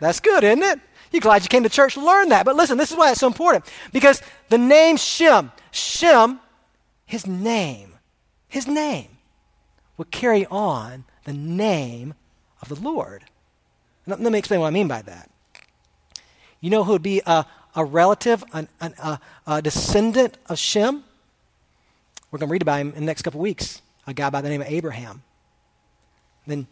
[0.00, 0.80] That's good, isn't it?
[1.12, 2.44] You're glad you came to church to learn that.
[2.44, 3.64] But listen, this is why it's so important.
[3.92, 6.40] Because the name Shem, Shem,
[7.06, 7.94] his name,
[8.48, 9.08] his name
[9.96, 12.14] will carry on the name
[12.60, 13.24] of the Lord.
[14.06, 15.30] Let me explain what I mean by that.
[16.66, 21.04] You know who would be a, a relative, an, an, a, a descendant of Shem?
[22.32, 23.82] We're going to read about him in the next couple weeks.
[24.08, 25.22] A guy by the name of Abraham.
[26.44, 26.66] Then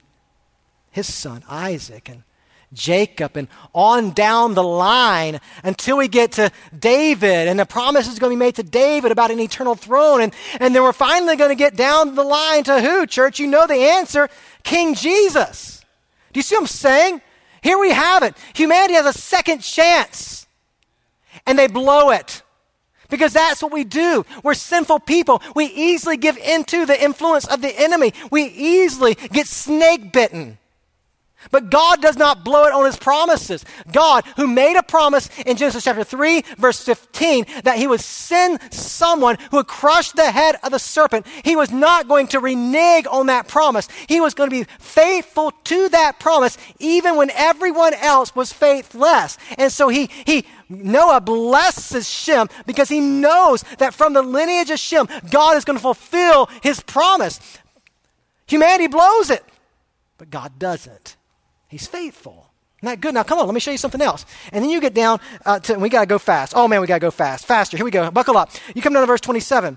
[0.90, 2.24] his son, Isaac, and
[2.72, 8.18] Jacob, and on down the line until we get to David, and the promise is
[8.18, 10.22] going to be made to David about an eternal throne.
[10.22, 13.38] And, and then we're finally going to get down the line to who, church?
[13.38, 14.28] You know the answer
[14.64, 15.84] King Jesus.
[16.32, 17.20] Do you see what I'm saying?
[17.64, 18.36] Here we have it.
[18.54, 20.46] Humanity has a second chance,
[21.46, 22.42] and they blow it.
[23.08, 24.26] Because that's what we do.
[24.42, 25.42] We're sinful people.
[25.56, 28.12] We easily give into the influence of the enemy.
[28.30, 30.58] We easily get snake bitten.
[31.50, 33.64] But God does not blow it on his promises.
[33.90, 38.60] God, who made a promise in Genesis chapter 3, verse 15, that he would send
[38.72, 43.06] someone who would crush the head of the serpent, he was not going to renege
[43.06, 43.88] on that promise.
[44.08, 49.38] He was going to be faithful to that promise, even when everyone else was faithless.
[49.58, 54.78] And so he, he, Noah blesses Shem because he knows that from the lineage of
[54.78, 57.40] Shem, God is going to fulfill his promise.
[58.46, 59.44] Humanity blows it,
[60.18, 61.16] but God doesn't.
[61.74, 62.52] He's faithful.
[62.82, 63.14] That good?
[63.14, 64.24] Now, come on, let me show you something else.
[64.52, 66.52] And then you get down uh, to, we got to go fast.
[66.54, 67.46] Oh, man, we got to go fast.
[67.46, 67.76] Faster.
[67.76, 68.08] Here we go.
[68.12, 68.52] Buckle up.
[68.76, 69.76] You come down to verse 27.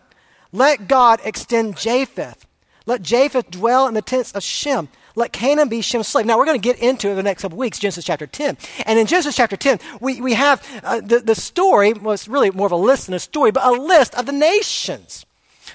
[0.51, 2.45] Let God extend Japheth.
[2.85, 4.89] Let Japheth dwell in the tents of Shem.
[5.15, 6.27] Let Canaan be Shem's slave.
[6.27, 8.59] Now, we're going to get into it in the next couple weeks, Genesis chapter 10.
[8.85, 12.67] And in Genesis chapter 10, we, we have uh, the, the story, was really more
[12.67, 15.25] of a list than a story, but a list of the nations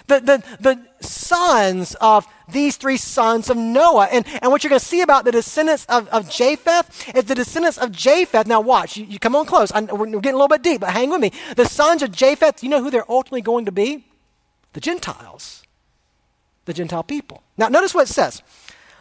[0.06, 4.08] the, the, the sons of these three sons of Noah.
[4.10, 7.34] And, and what you're going to see about the descendants of, of Japheth is the
[7.34, 8.46] descendants of Japheth.
[8.46, 9.72] Now, watch, you, you come on close.
[9.72, 11.32] I, we're getting a little bit deep, but hang with me.
[11.56, 14.06] The sons of Japheth, you know who they're ultimately going to be?
[14.72, 15.62] The Gentiles,
[16.64, 17.42] the Gentile people.
[17.56, 18.42] Now, notice what it says.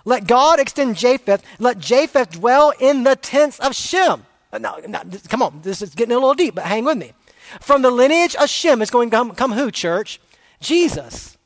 [0.03, 4.25] Let God extend Japheth, let Japheth dwell in the tents of Shem.
[4.51, 7.13] Uh, now, now, come on, this is getting a little deep, but hang with me.
[7.61, 10.19] From the lineage of Shem is going to come, come who, church?
[10.61, 11.37] Jesus.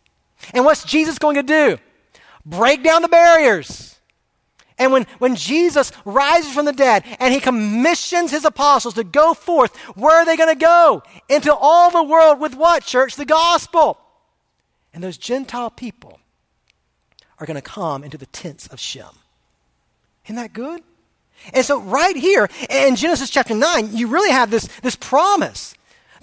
[0.54, 1.78] And what's Jesus going to do?
[2.46, 4.00] Break down the barriers.
[4.78, 9.34] And when, when Jesus rises from the dead and he commissions his apostles to go
[9.34, 11.02] forth, where are they going to go?
[11.30, 13.16] Into all the world with what, church?
[13.16, 13.98] The gospel.
[14.94, 16.20] And those Gentile people
[17.40, 19.08] are going to come into the tents of Shem.
[20.26, 20.82] Isn't that good?
[21.54, 25.76] And so, right here in Genesis chapter 9, you really have this, this promise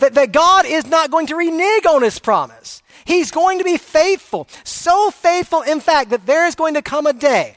[0.03, 2.83] that, that God is not going to renege on his promise.
[3.05, 4.49] He's going to be faithful.
[4.65, 7.57] So faithful, in fact, that there is going to come a day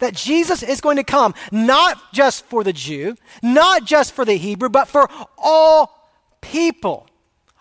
[0.00, 4.34] that Jesus is going to come not just for the Jew, not just for the
[4.34, 5.08] Hebrew, but for
[5.38, 6.10] all
[6.40, 7.08] people.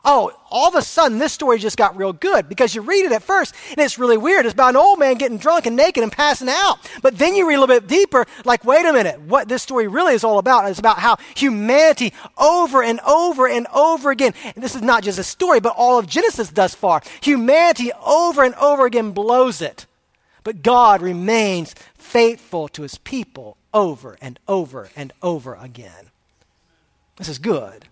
[0.08, 3.12] Oh, all of a sudden, this story just got real good because you read it
[3.12, 4.46] at first and it's really weird.
[4.46, 6.78] It's about an old man getting drunk and naked and passing out.
[7.02, 9.88] But then you read a little bit deeper, like, wait a minute, what this story
[9.88, 14.63] really is all about is about how humanity over and over and over again, and
[14.63, 18.54] this is not just a story, but all of Genesis thus far, humanity over and
[18.56, 19.88] over again blows it.
[20.44, 26.12] But God remains faithful to his people over and over and over again.
[27.18, 27.88] This is good.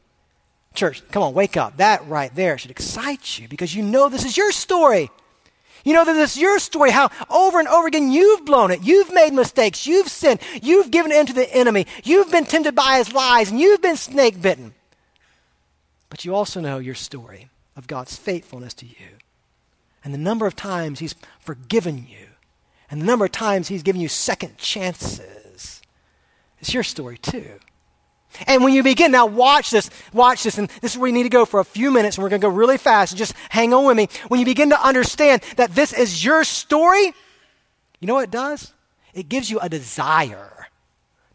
[0.73, 1.77] Church, come on, wake up.
[1.77, 5.11] That right there should excite you because you know this is your story.
[5.83, 8.83] You know that this is your story, how over and over again you've blown it.
[8.83, 9.85] You've made mistakes.
[9.85, 10.39] You've sinned.
[10.61, 11.85] You've given in to the enemy.
[12.03, 14.73] You've been tempted by his lies and you've been snake bitten.
[16.09, 19.17] But you also know your story of God's faithfulness to you
[20.03, 22.27] and the number of times he's forgiven you
[22.89, 25.81] and the number of times he's given you second chances.
[26.59, 27.59] It's your story too.
[28.47, 31.23] And when you begin, now watch this, watch this, and this is where you need
[31.23, 33.15] to go for a few minutes, and we're going to go really fast.
[33.15, 34.09] Just hang on with me.
[34.27, 37.13] When you begin to understand that this is your story,
[37.99, 38.73] you know what it does?
[39.13, 40.67] It gives you a desire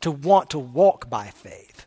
[0.00, 1.78] to want to walk by faith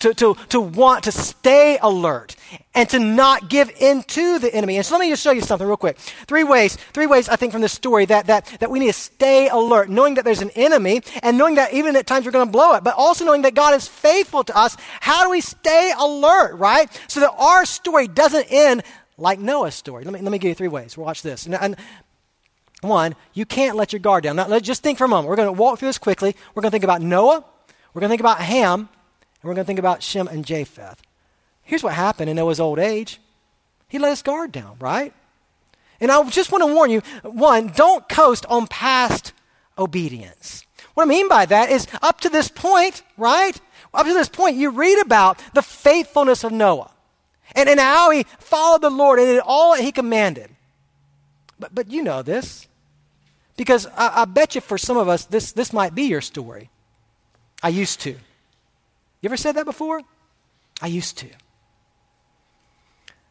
[0.00, 2.36] to, to, to want to stay alert
[2.74, 4.76] and to not give in to the enemy.
[4.76, 5.98] And so let me just show you something real quick.
[5.98, 8.92] Three ways, three ways I think from this story that, that, that we need to
[8.92, 12.46] stay alert, knowing that there's an enemy and knowing that even at times we're going
[12.46, 14.76] to blow it, but also knowing that God is faithful to us.
[15.00, 16.88] How do we stay alert, right?
[17.08, 18.82] So that our story doesn't end
[19.18, 20.04] like Noah's story.
[20.04, 20.96] Let me, let me give you three ways.
[20.96, 21.46] Watch this.
[21.46, 21.76] And, and
[22.82, 24.36] one, you can't let your guard down.
[24.36, 25.28] Now, let's just think for a moment.
[25.28, 26.36] We're going to walk through this quickly.
[26.54, 27.44] We're going to think about Noah.
[27.94, 28.90] We're going to think about Ham,
[29.46, 31.00] we're going to think about Shem and Japheth.
[31.62, 33.20] Here's what happened in Noah's old age
[33.88, 35.12] he let his guard down, right?
[36.00, 39.32] And I just want to warn you one, don't coast on past
[39.78, 40.64] obedience.
[40.94, 43.58] What I mean by that is up to this point, right?
[43.94, 46.90] Up to this point, you read about the faithfulness of Noah
[47.54, 50.50] and, and how he followed the Lord and did all that he commanded.
[51.58, 52.66] But, but you know this
[53.56, 56.70] because I, I bet you for some of us, this, this might be your story.
[57.62, 58.16] I used to.
[59.26, 60.02] You ever said that before?
[60.80, 61.26] I used to.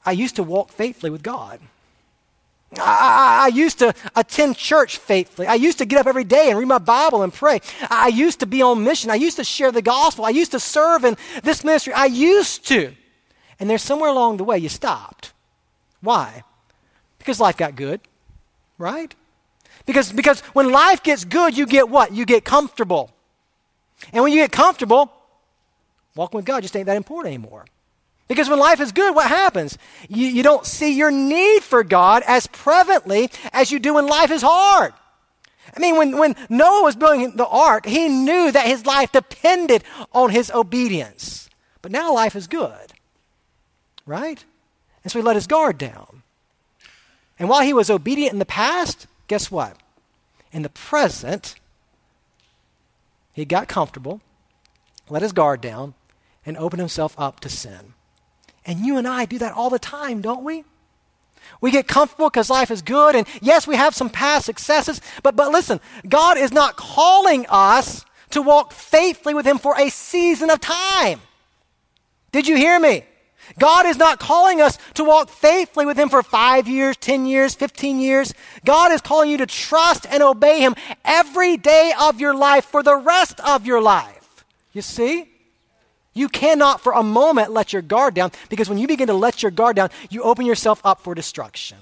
[0.05, 1.61] I used to walk faithfully with God.
[2.77, 5.47] I, I, I, used to attend church faithfully.
[5.47, 7.61] I used to get up every day and read my Bible and pray.
[7.89, 9.09] I used to be on mission.
[9.09, 10.25] I used to share the gospel.
[10.25, 11.93] I used to serve in this ministry.
[11.93, 12.93] I used to.
[13.57, 15.31] And there's somewhere along the way you stopped.
[16.01, 16.43] Why?
[17.19, 18.01] Because life got good,
[18.77, 19.15] right?
[19.85, 22.13] Because, because when life gets good, you get what?
[22.13, 23.11] You get comfortable.
[24.11, 25.09] And when you get comfortable,
[26.15, 27.65] Walking with God just ain't that important anymore.
[28.27, 29.77] Because when life is good, what happens?
[30.09, 34.31] You, you don't see your need for God as prevalently as you do when life
[34.31, 34.93] is hard.
[35.75, 39.83] I mean, when, when Noah was building the ark, he knew that his life depended
[40.11, 41.49] on his obedience.
[41.81, 42.93] But now life is good,
[44.05, 44.43] right?
[45.03, 46.23] And so he let his guard down.
[47.37, 49.77] And while he was obedient in the past, guess what?
[50.51, 51.55] In the present,
[53.33, 54.21] he got comfortable,
[55.09, 55.93] let his guard down,
[56.45, 57.93] and open himself up to sin.
[58.65, 60.63] And you and I do that all the time, don't we?
[61.61, 65.35] We get comfortable because life is good, and yes, we have some past successes, but,
[65.35, 70.49] but listen, God is not calling us to walk faithfully with Him for a season
[70.49, 71.21] of time.
[72.31, 73.05] Did you hear me?
[73.59, 77.53] God is not calling us to walk faithfully with Him for five years, 10 years,
[77.53, 78.33] 15 years.
[78.65, 82.81] God is calling you to trust and obey Him every day of your life for
[82.81, 84.45] the rest of your life.
[84.73, 85.29] You see?
[86.15, 89.43] You cannot for a moment let your guard down because when you begin to let
[89.43, 91.77] your guard down, you open yourself up for destruction.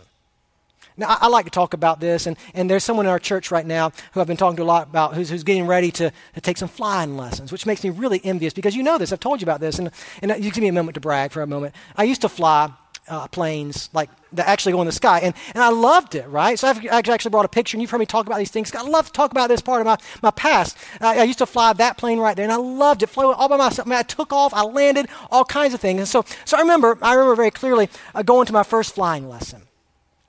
[0.97, 3.49] Now, I, I, like to talk about this, and, and there's someone in our church
[3.49, 6.11] right now who I've been talking to a lot about who's, who's getting ready to,
[6.35, 9.11] to take some flying lessons, which makes me really envious because you know this.
[9.11, 9.89] I've told you about this, and,
[10.21, 11.73] and you give me a moment to brag for a moment.
[11.95, 12.71] I used to fly
[13.07, 15.19] uh, planes like that actually go in the sky.
[15.19, 16.57] And, and I loved it, right?
[16.57, 18.73] So I've, actually brought a picture, and you've heard me talk about these things.
[18.73, 20.77] I love to talk about this part of my, my past.
[20.99, 23.07] I used to fly that plane right there, and I loved it.
[23.07, 23.87] Flew all by myself.
[23.87, 25.99] I, mean, I took off, I landed, all kinds of things.
[25.99, 29.29] And so, so I remember, I remember very clearly uh, going to my first flying
[29.29, 29.63] lesson.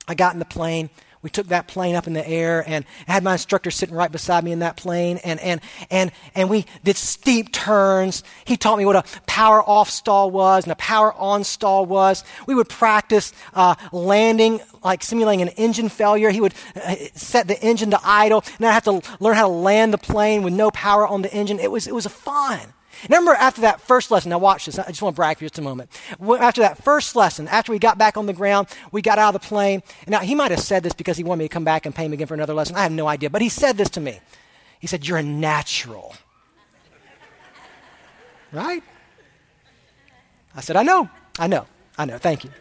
[0.07, 0.89] I got in the plane
[1.25, 4.11] we took that plane up in the air and I had my instructor sitting right
[4.11, 5.59] beside me in that plane and, and,
[5.89, 8.21] and, and we did steep turns.
[8.45, 12.23] He taught me what a power off stall was and a power on stall was.
[12.45, 16.29] We would practice uh, landing, like simulating an engine failure.
[16.29, 19.53] He would uh, set the engine to idle and I'd have to learn how to
[19.55, 21.57] land the plane with no power on the engine.
[21.57, 22.74] It was, it was fun.
[23.03, 25.45] I remember after that first lesson, now watch this, I just want to brag for
[25.45, 25.89] just a moment.
[26.39, 29.41] After that first lesson, after we got back on the ground, we got out of
[29.41, 29.83] the plane.
[30.07, 32.05] Now he might have said this because he wanted me to come back and pay
[32.05, 32.75] him again for another lesson.
[32.75, 33.29] I have no idea.
[33.29, 34.19] But he said this to me.
[34.79, 36.15] He said, You're a natural.
[38.51, 38.83] right?
[40.55, 41.09] I said, I know.
[41.39, 41.65] I know.
[41.97, 42.17] I know.
[42.17, 42.51] Thank you.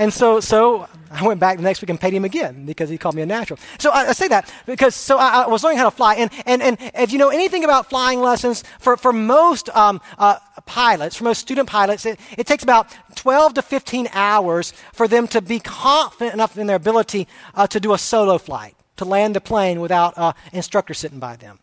[0.00, 2.96] And so, so I went back the next week and paid him again because he
[2.96, 3.58] called me a natural.
[3.78, 6.14] So I, I say that because so I, I, was learning how to fly.
[6.14, 10.38] And, and, and if you know anything about flying lessons, for, for most um, uh,
[10.64, 15.28] pilots, for most student pilots, it, it takes about 12 to 15 hours for them
[15.28, 19.36] to be confident enough in their ability uh, to do a solo flight, to land
[19.36, 21.58] the plane without an uh, instructor sitting by them.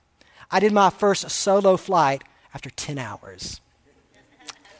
[0.52, 2.24] I did my first solo flight
[2.54, 3.62] after 10 hours.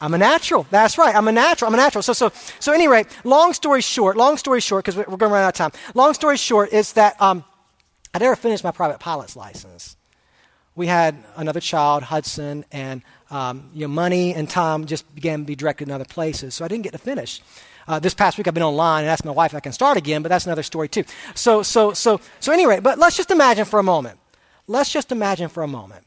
[0.00, 0.66] I'm a natural.
[0.70, 1.14] That's right.
[1.14, 1.68] I'm a natural.
[1.68, 2.02] I'm a natural.
[2.02, 5.42] So, so, so anyway, long story short, long story short, because we're going to run
[5.42, 5.72] out of time.
[5.94, 7.44] Long story short is that um,
[8.14, 9.96] I never finished my private pilot's license.
[10.74, 15.88] We had another child, Hudson, and um, money and time just began to be directed
[15.88, 16.54] in other places.
[16.54, 17.42] So I didn't get to finish.
[17.88, 19.96] Uh, this past week I've been online and asked my wife if I can start
[19.96, 21.04] again, but that's another story too.
[21.34, 24.20] So, so, so, so anyway, but let's just imagine for a moment.
[24.66, 26.04] Let's just imagine for a moment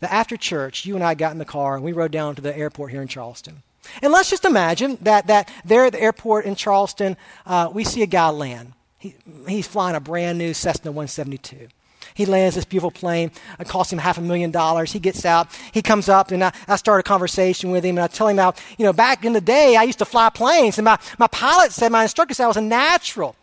[0.00, 2.42] that after church, you and I got in the car and we rode down to
[2.42, 3.62] the airport here in Charleston.
[4.02, 8.02] And let's just imagine that, that there at the airport in Charleston, uh, we see
[8.02, 8.74] a guy land.
[8.98, 9.14] He,
[9.46, 11.68] he's flying a brand new Cessna 172.
[12.14, 13.30] He lands this beautiful plane.
[13.60, 14.92] It costs him half a million dollars.
[14.92, 15.48] He gets out.
[15.72, 18.38] He comes up, and I, I, start a conversation with him, and I tell him
[18.38, 21.28] how, you know, back in the day, I used to fly planes, and my, my
[21.28, 23.36] pilot said, my instructor said I was a natural.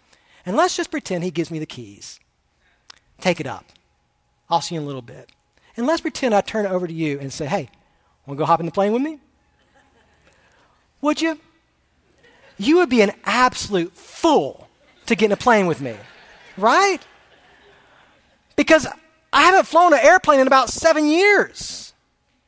[0.45, 2.19] And let's just pretend he gives me the keys.
[3.21, 3.65] Take it up.
[4.49, 5.31] I'll see you in a little bit.
[5.77, 7.69] And let's pretend I turn it over to you and say, hey,
[8.25, 9.19] want to go hop in the plane with me?
[11.01, 11.39] Would you?
[12.57, 14.67] You would be an absolute fool
[15.05, 15.95] to get in a plane with me,
[16.57, 16.99] right?
[18.55, 18.87] Because
[19.33, 21.93] I haven't flown an airplane in about seven years.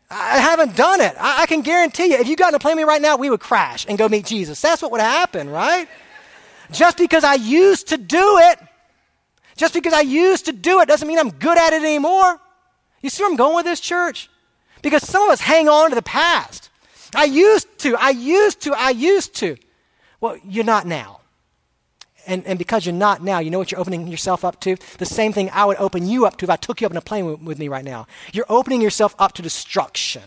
[0.09, 1.13] I haven't done it.
[1.19, 3.17] I, I, can guarantee you, if you got in a plane with me right now,
[3.17, 4.61] we would crash and go meet Jesus.
[4.61, 5.89] That's what would happen, right?
[6.71, 8.59] Just because I used to do it,
[9.57, 12.39] just because I used to do it doesn't mean I'm good at it anymore.
[13.07, 14.29] You see where I'm going with this, church?
[14.81, 16.69] Because some of us hang on to the past.
[17.15, 19.55] I used to, I used to, I used to.
[20.19, 21.21] Well, you're not now.
[22.27, 24.75] And, and because you're not now, you know what you're opening yourself up to?
[24.97, 26.97] The same thing I would open you up to if I took you up in
[26.97, 28.07] a plane with, with me right now.
[28.33, 30.23] You're opening yourself up to destruction.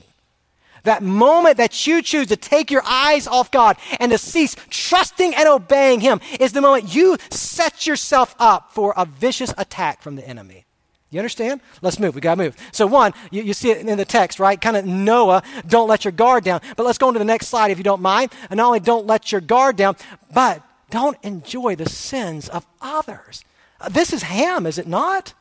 [0.85, 5.35] That moment that you choose to take your eyes off God and to cease trusting
[5.35, 10.17] and obeying Him is the moment you set yourself up for a vicious attack from
[10.17, 10.65] the enemy.
[11.11, 11.61] You understand?
[11.83, 12.15] Let's move.
[12.15, 12.57] We got to move.
[12.71, 14.61] So, one, you, you, see it in the text, right?
[14.61, 16.61] Kind of Noah, don't let your guard down.
[16.77, 18.33] But let's go on to the next slide if you don't mind.
[18.49, 19.97] And not only don't let your guard down,
[20.33, 23.45] but don't enjoy the sins of others.
[23.81, 25.35] Uh, this is Ham, is it not?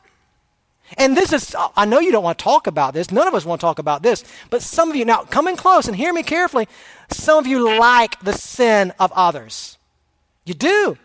[0.98, 3.12] And this is, uh, I know you don't want to talk about this.
[3.12, 4.24] None of us want to talk about this.
[4.48, 6.66] But some of you, now come in close and hear me carefully.
[7.10, 9.78] Some of you like the sin of others.
[10.44, 10.98] You do.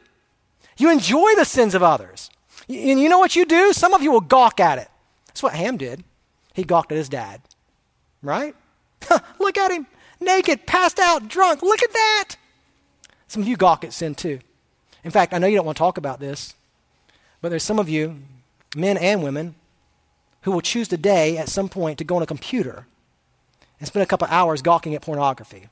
[0.77, 2.31] You enjoy the sins of others.
[2.67, 3.73] And you know what you do?
[3.73, 4.89] Some of you will gawk at it.
[5.27, 6.03] That's what Ham did.
[6.53, 7.41] He gawked at his dad,
[8.21, 8.55] right?
[9.39, 9.87] Look at him,
[10.19, 11.61] naked, passed out, drunk.
[11.61, 12.35] Look at that.
[13.27, 14.39] Some of you gawk at sin too.
[15.03, 16.55] In fact, I know you don't want to talk about this,
[17.41, 18.19] but there's some of you,
[18.75, 19.55] men and women,
[20.41, 22.87] who will choose today at some point to go on a computer
[23.79, 25.67] and spend a couple hours gawking at pornography.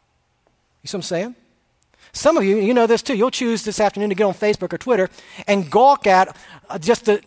[0.82, 1.36] You see what I'm saying?
[2.12, 4.74] Some of you, you know this too, you'll choose this afternoon to get on Facebook
[4.74, 5.10] or Twitter
[5.48, 6.36] and gawk at
[6.70, 7.22] uh, just the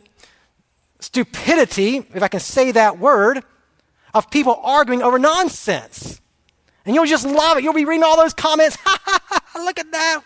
[1.00, 3.42] stupidity, if I can say that word,
[4.14, 6.20] of people arguing over nonsense.
[6.84, 7.64] And you'll just love it.
[7.64, 8.76] You'll be reading all those comments.
[8.86, 10.22] Ha ha ha, look at that.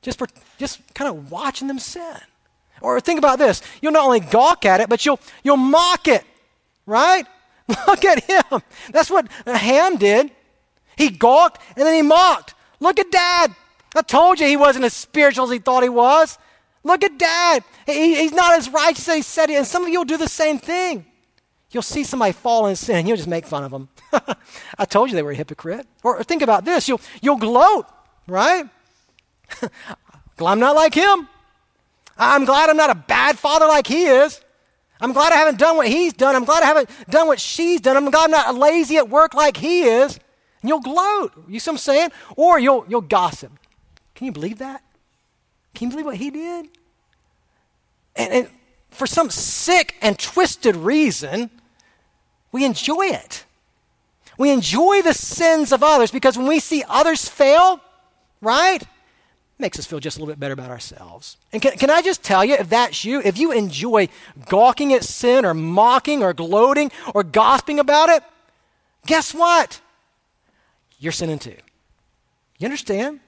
[0.00, 2.16] Just, for, just kind of watching them sin.
[2.80, 3.62] Or think about this.
[3.80, 6.24] You'll not only gawk at it, but you'll, you'll mock it,
[6.86, 7.26] right?
[7.86, 8.60] Look at him.
[8.90, 10.30] That's what Ham did.
[10.96, 12.54] He gawked and then he mocked.
[12.80, 13.54] Look at dad.
[13.94, 16.38] I told you he wasn't as spiritual as he thought he was.
[16.84, 17.64] Look at dad.
[17.86, 20.16] He, he's not as righteous as he said he And some of you will do
[20.16, 21.06] the same thing.
[21.70, 23.88] You'll see somebody fall in sin, you'll just make fun of them.
[24.78, 25.86] I told you they were a hypocrite.
[26.02, 27.86] Or think about this you'll, you'll gloat,
[28.26, 28.68] right?
[30.38, 31.28] I'm not like him.
[32.18, 34.40] I'm glad I'm not a bad father like he is.
[35.00, 36.36] I'm glad I haven't done what he's done.
[36.36, 37.96] I'm glad I haven't done what she's done.
[37.96, 40.18] I'm glad I'm not lazy at work like he is.
[40.60, 41.32] And you'll gloat.
[41.48, 42.10] You see what I'm saying?
[42.36, 43.52] Or you'll, you'll gossip.
[44.14, 44.82] Can you believe that?
[45.74, 46.68] Can you believe what he did?
[48.14, 48.48] And, and
[48.90, 51.50] for some sick and twisted reason,
[52.50, 53.44] we enjoy it.
[54.38, 57.80] We enjoy the sins of others because when we see others fail,
[58.40, 58.82] right?
[59.62, 61.38] makes us feel just a little bit better about ourselves.
[61.52, 64.08] And can, can I just tell you, if that's you, if you enjoy
[64.48, 68.22] gawking at sin or mocking or gloating or gossiping about it,
[69.06, 69.80] guess what?
[70.98, 71.56] You're sinning too.
[72.58, 73.20] You understand?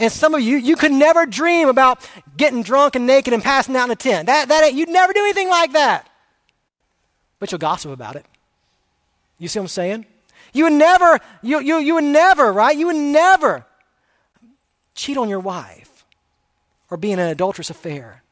[0.00, 3.76] And some of you, you could never dream about getting drunk and naked and passing
[3.76, 4.26] out in a tent.
[4.26, 6.08] That, that, you'd never do anything like that.
[7.38, 8.24] But you'll gossip about it.
[9.38, 10.06] You see what I'm saying?
[10.54, 12.74] You would never, you, you, you would never, right?
[12.74, 13.66] You would never
[14.94, 16.06] cheat on your wife
[16.88, 18.22] or be in an adulterous affair,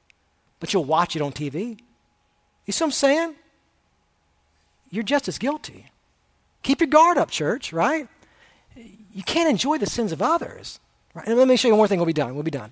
[0.60, 1.78] but you'll watch it on TV.
[2.64, 3.34] You see what I'm saying?
[4.90, 5.90] You're just as guilty.
[6.62, 8.08] Keep your guard up, church, right?
[8.74, 10.80] You can't enjoy the sins of others.
[11.18, 11.26] Right?
[11.26, 12.34] And let me show you one more thing, we'll be done.
[12.34, 12.70] We'll be done.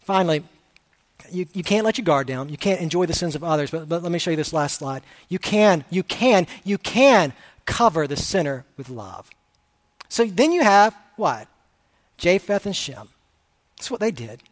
[0.00, 0.44] Finally,
[1.30, 2.48] you, you can't let your guard down.
[2.48, 3.70] You can't enjoy the sins of others.
[3.70, 5.02] But, but let me show you this last slide.
[5.28, 7.32] You can, you can, you can
[7.64, 9.30] cover the sinner with love.
[10.08, 11.48] So then you have what?
[12.18, 13.08] Japheth and Shem.
[13.76, 14.42] That's what they did.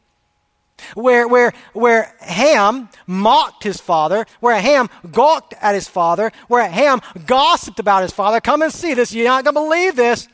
[0.94, 7.00] Where, where, where Ham mocked his father, where Ham gawked at his father, where Ham
[7.26, 8.40] gossiped about his father.
[8.40, 9.12] Come and see this.
[9.12, 10.28] You're not going to believe this.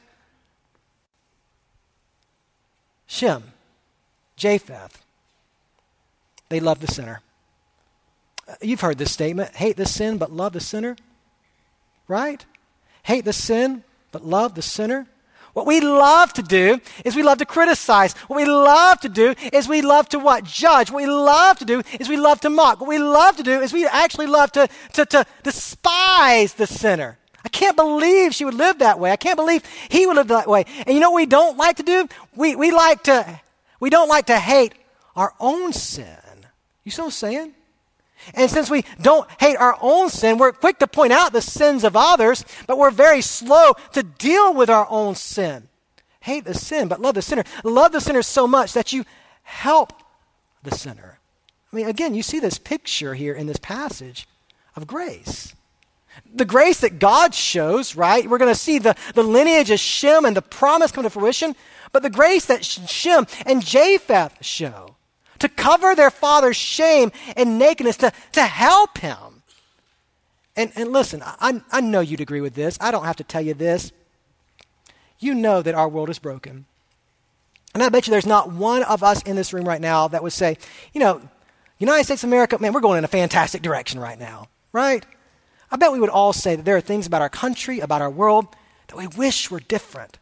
[3.13, 3.43] Shem,
[4.37, 5.03] Japheth,
[6.49, 7.21] they love the sinner.
[8.49, 10.97] Uh, you've heard this statement hate the sin, but love the sinner.
[12.09, 12.43] Right?
[13.03, 15.09] Hate the sin, but love the sinner.
[15.53, 18.15] What we love to do is we love to criticize.
[18.29, 20.45] What we love to do is we love to what?
[20.45, 20.91] Judge.
[20.91, 22.81] What we love to do is we love to mock.
[22.81, 27.19] What we love to do is we actually love to, to, to despise the sinner.
[27.45, 29.11] I can't believe she would live that way.
[29.11, 30.65] I can't believe he would live that way.
[30.87, 32.09] And you know what we don't like to do?
[32.37, 33.41] We, we like to,
[33.81, 34.75] we don't like to hate
[35.17, 36.17] our own sin.
[36.85, 37.55] You see what I'm saying?
[38.35, 41.83] And since we don't hate our own sin, we're quick to point out the sins
[41.83, 45.69] of others, but we're very slow to deal with our own sin.
[46.21, 47.43] Hate the sin, but love the sinner.
[47.65, 49.05] Love the sinner so much that you
[49.43, 49.93] help
[50.63, 51.19] the sinner.
[51.73, 54.29] I mean, again, you see this picture here in this passage
[54.77, 55.55] of grace.
[56.35, 58.29] The grace that God shows, right?
[58.29, 61.55] We're going to see the, the lineage of Shem and the promise come to fruition,
[61.93, 64.97] but the grace that Shem and Japheth show
[65.43, 69.43] to cover their father's shame and nakedness, to, to help him.
[70.57, 72.79] And, and listen, I, I know you'd agree with this.
[72.81, 73.91] I don't have to tell you this.
[75.19, 76.67] You know that our world is broken.
[77.75, 80.23] And I bet you there's not one of us in this room right now that
[80.23, 80.59] would say,
[80.93, 81.21] you know,
[81.79, 85.05] United States of America, man, we're going in a fantastic direction right now, right?
[85.73, 88.11] I bet we would all say that there are things about our country, about our
[88.11, 88.47] world,
[88.89, 90.19] that we wish were different.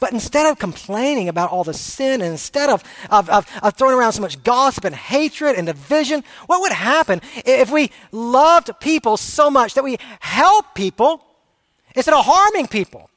[0.00, 3.94] But instead of complaining about all the sin and instead of, of, of, of, throwing
[3.94, 9.16] around so much gossip and hatred and division, what would happen if we loved people
[9.16, 11.24] so much that we help people
[11.94, 13.08] instead of harming people?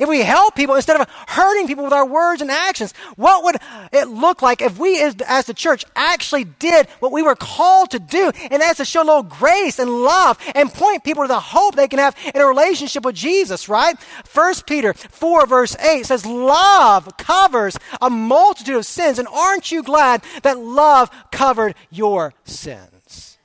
[0.00, 3.56] If we help people instead of hurting people with our words and actions, what would
[3.92, 7.90] it look like if we as, as, the church actually did what we were called
[7.90, 8.32] to do?
[8.50, 11.76] And that's to show a little grace and love and point people to the hope
[11.76, 13.98] they can have in a relationship with Jesus, right?
[14.24, 19.18] First Peter 4 verse 8 says, love covers a multitude of sins.
[19.18, 23.38] And aren't you glad that love covered your sins?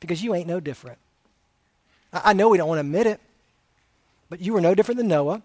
[0.00, 0.98] Because you ain't no different.
[2.12, 3.20] I know we don't want to admit it,
[4.28, 5.42] but you were no different than Noah.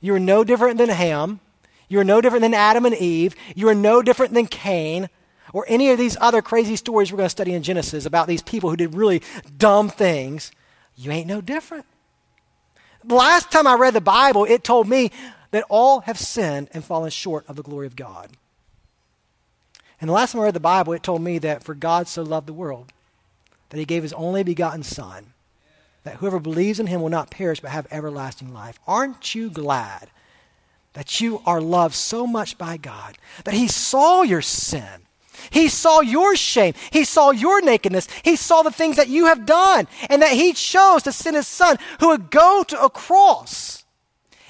[0.00, 1.40] You are no different than Ham.
[1.88, 3.34] You are no different than Adam and Eve.
[3.54, 5.08] You are no different than Cain
[5.52, 8.42] or any of these other crazy stories we're going to study in Genesis about these
[8.42, 9.22] people who did really
[9.56, 10.52] dumb things.
[10.96, 11.86] You ain't no different.
[13.04, 15.10] The last time I read the Bible, it told me
[15.50, 18.30] that all have sinned and fallen short of the glory of God.
[20.00, 22.22] And the last time I read the Bible, it told me that for God so
[22.22, 22.92] loved the world
[23.70, 25.32] that he gave his only begotten Son
[26.04, 28.78] that whoever believes in him will not perish but have everlasting life.
[28.86, 30.10] Aren't you glad
[30.94, 35.06] that you are loved so much by God that he saw your sin?
[35.48, 36.74] He saw your shame.
[36.90, 38.08] He saw your nakedness.
[38.22, 41.48] He saw the things that you have done, and that He chose to send His
[41.48, 43.84] Son who would go to a cross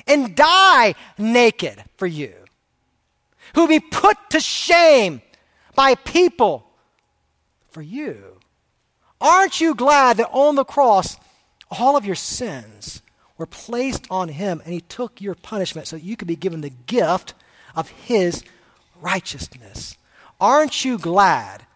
[0.07, 2.35] and die naked for you,
[3.55, 5.23] who would be put to shame
[5.77, 6.67] by people
[7.71, 8.39] for you.
[9.21, 11.17] Aren't you glad that on the cross,
[11.71, 13.03] all of your sins
[13.39, 16.61] were placed on him, and he took your punishment so that you could be given
[16.61, 17.35] the gift
[17.75, 18.45] of his
[19.01, 19.97] righteousness.
[20.41, 21.67] Aren't you glad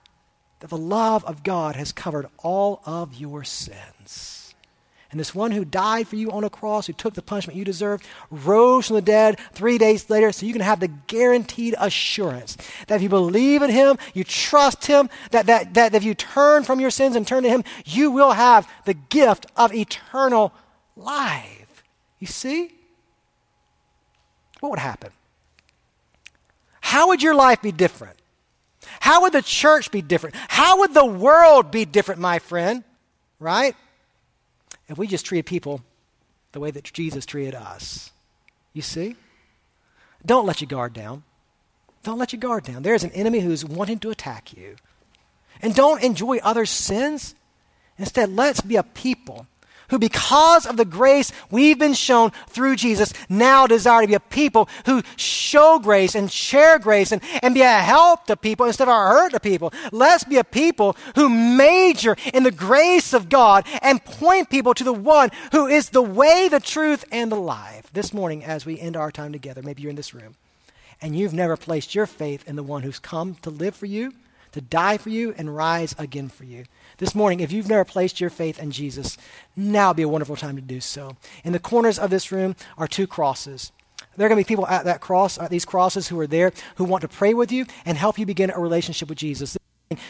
[0.60, 3.78] that the love of God has covered all of your sins?
[5.14, 7.64] And this one who died for you on a cross, who took the punishment you
[7.64, 12.56] deserved, rose from the dead three days later, so you can have the guaranteed assurance
[12.88, 16.64] that if you believe in him, you trust him, that, that, that if you turn
[16.64, 20.52] from your sins and turn to him, you will have the gift of eternal
[20.96, 21.84] life.
[22.18, 22.72] You see?
[24.58, 25.12] What would happen?
[26.80, 28.16] How would your life be different?
[28.98, 30.34] How would the church be different?
[30.48, 32.82] How would the world be different, my friend?
[33.38, 33.76] Right?
[34.88, 35.82] If we just treated people
[36.52, 38.12] the way that Jesus treated us.
[38.72, 39.16] You see?
[40.24, 41.24] Don't let your guard down.
[42.02, 42.82] Don't let your guard down.
[42.82, 44.76] There's an enemy who's wanting to attack you.
[45.62, 47.34] And don't enjoy others' sins.
[47.98, 49.46] Instead, let's be a people
[49.94, 54.20] who, because of the grace we've been shown through Jesus, now desire to be a
[54.20, 58.88] people who show grace and share grace and, and be a help to people instead
[58.88, 59.72] of a hurt to people.
[59.92, 64.82] Let's be a people who major in the grace of God and point people to
[64.82, 67.88] the one who is the way, the truth, and the life.
[67.92, 70.34] This morning, as we end our time together, maybe you're in this room
[71.00, 74.12] and you've never placed your faith in the one who's come to live for you,
[74.50, 76.64] to die for you, and rise again for you.
[76.98, 79.16] This morning, if you've never placed your faith in Jesus,
[79.56, 81.16] now would be a wonderful time to do so.
[81.42, 83.72] In the corners of this room are two crosses.
[84.16, 86.52] There are going to be people at that cross, at these crosses, who are there
[86.76, 89.56] who want to pray with you and help you begin a relationship with Jesus.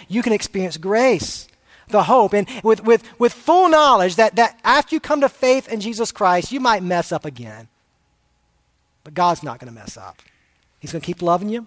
[0.08, 1.48] You can experience grace,
[1.88, 5.68] the hope, and with, with, with full knowledge that, that after you come to faith
[5.68, 7.68] in Jesus Christ, you might mess up again.
[9.04, 10.20] But God's not going to mess up.
[10.80, 11.66] He's going to keep loving you,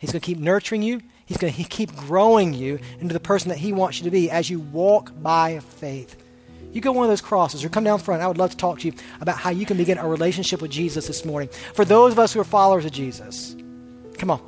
[0.00, 3.48] He's going to keep nurturing you, He's going to keep growing you into the person
[3.50, 6.16] that He wants you to be as you walk by faith.
[6.72, 8.22] You go one of those crosses or come down front.
[8.22, 10.70] I would love to talk to you about how you can begin a relationship with
[10.70, 11.48] Jesus this morning.
[11.74, 13.56] For those of us who are followers of Jesus,
[14.18, 14.40] come on,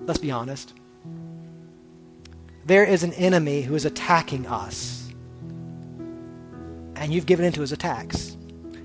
[0.00, 0.74] let's be honest.
[2.66, 5.12] There is an enemy who is attacking us,
[6.94, 8.36] and you've given into his attacks.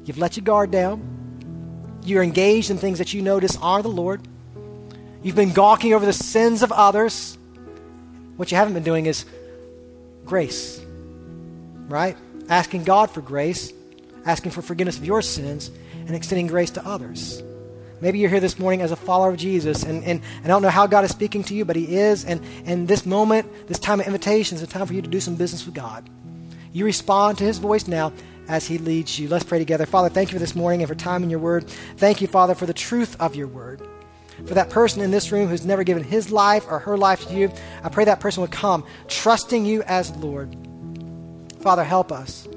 [0.05, 1.99] You've let your guard down.
[2.03, 4.27] You're engaged in things that you know dishonor the Lord.
[5.23, 7.37] You've been gawking over the sins of others.
[8.37, 9.25] What you haven't been doing is
[10.25, 10.81] grace,
[11.87, 12.17] right?
[12.49, 13.71] Asking God for grace,
[14.25, 15.69] asking for forgiveness of your sins,
[16.07, 17.43] and extending grace to others.
[18.01, 20.63] Maybe you're here this morning as a follower of Jesus, and, and, and I don't
[20.63, 22.25] know how God is speaking to you, but He is.
[22.25, 25.19] And, and this moment, this time of invitation, is a time for you to do
[25.19, 26.09] some business with God.
[26.73, 28.11] You respond to His voice now
[28.47, 29.27] as He leads you.
[29.27, 29.85] Let's pray together.
[29.85, 31.69] Father, thank you for this morning and for time in your word.
[31.97, 33.87] Thank you, Father, for the truth of your word
[34.47, 37.33] for that person in this room who's never given his life or her life to
[37.33, 37.51] you,
[37.83, 40.55] I pray that person would come trusting you as Lord.
[41.61, 42.47] Father, help us.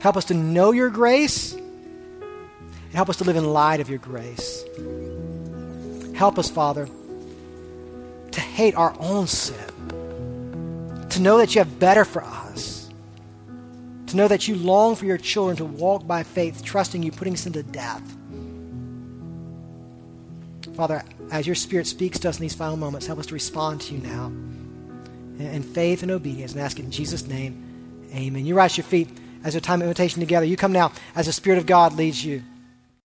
[0.00, 3.98] Help us to know your grace and help us to live in light of your
[3.98, 4.64] grace.
[6.14, 6.88] Help us, Father,
[8.32, 12.90] to hate our own sin, to know that you have better for us,
[14.06, 17.36] to know that you long for your children to walk by faith, trusting you, putting
[17.36, 18.02] sin to death.
[20.74, 23.80] Father, as your Spirit speaks to us in these final moments, help us to respond
[23.82, 24.26] to you now
[25.38, 28.08] in faith and obedience and ask it in Jesus' name.
[28.14, 28.44] Amen.
[28.44, 29.08] You rise your feet
[29.44, 30.44] as a time of invitation together.
[30.44, 32.42] You come now as the Spirit of God leads you.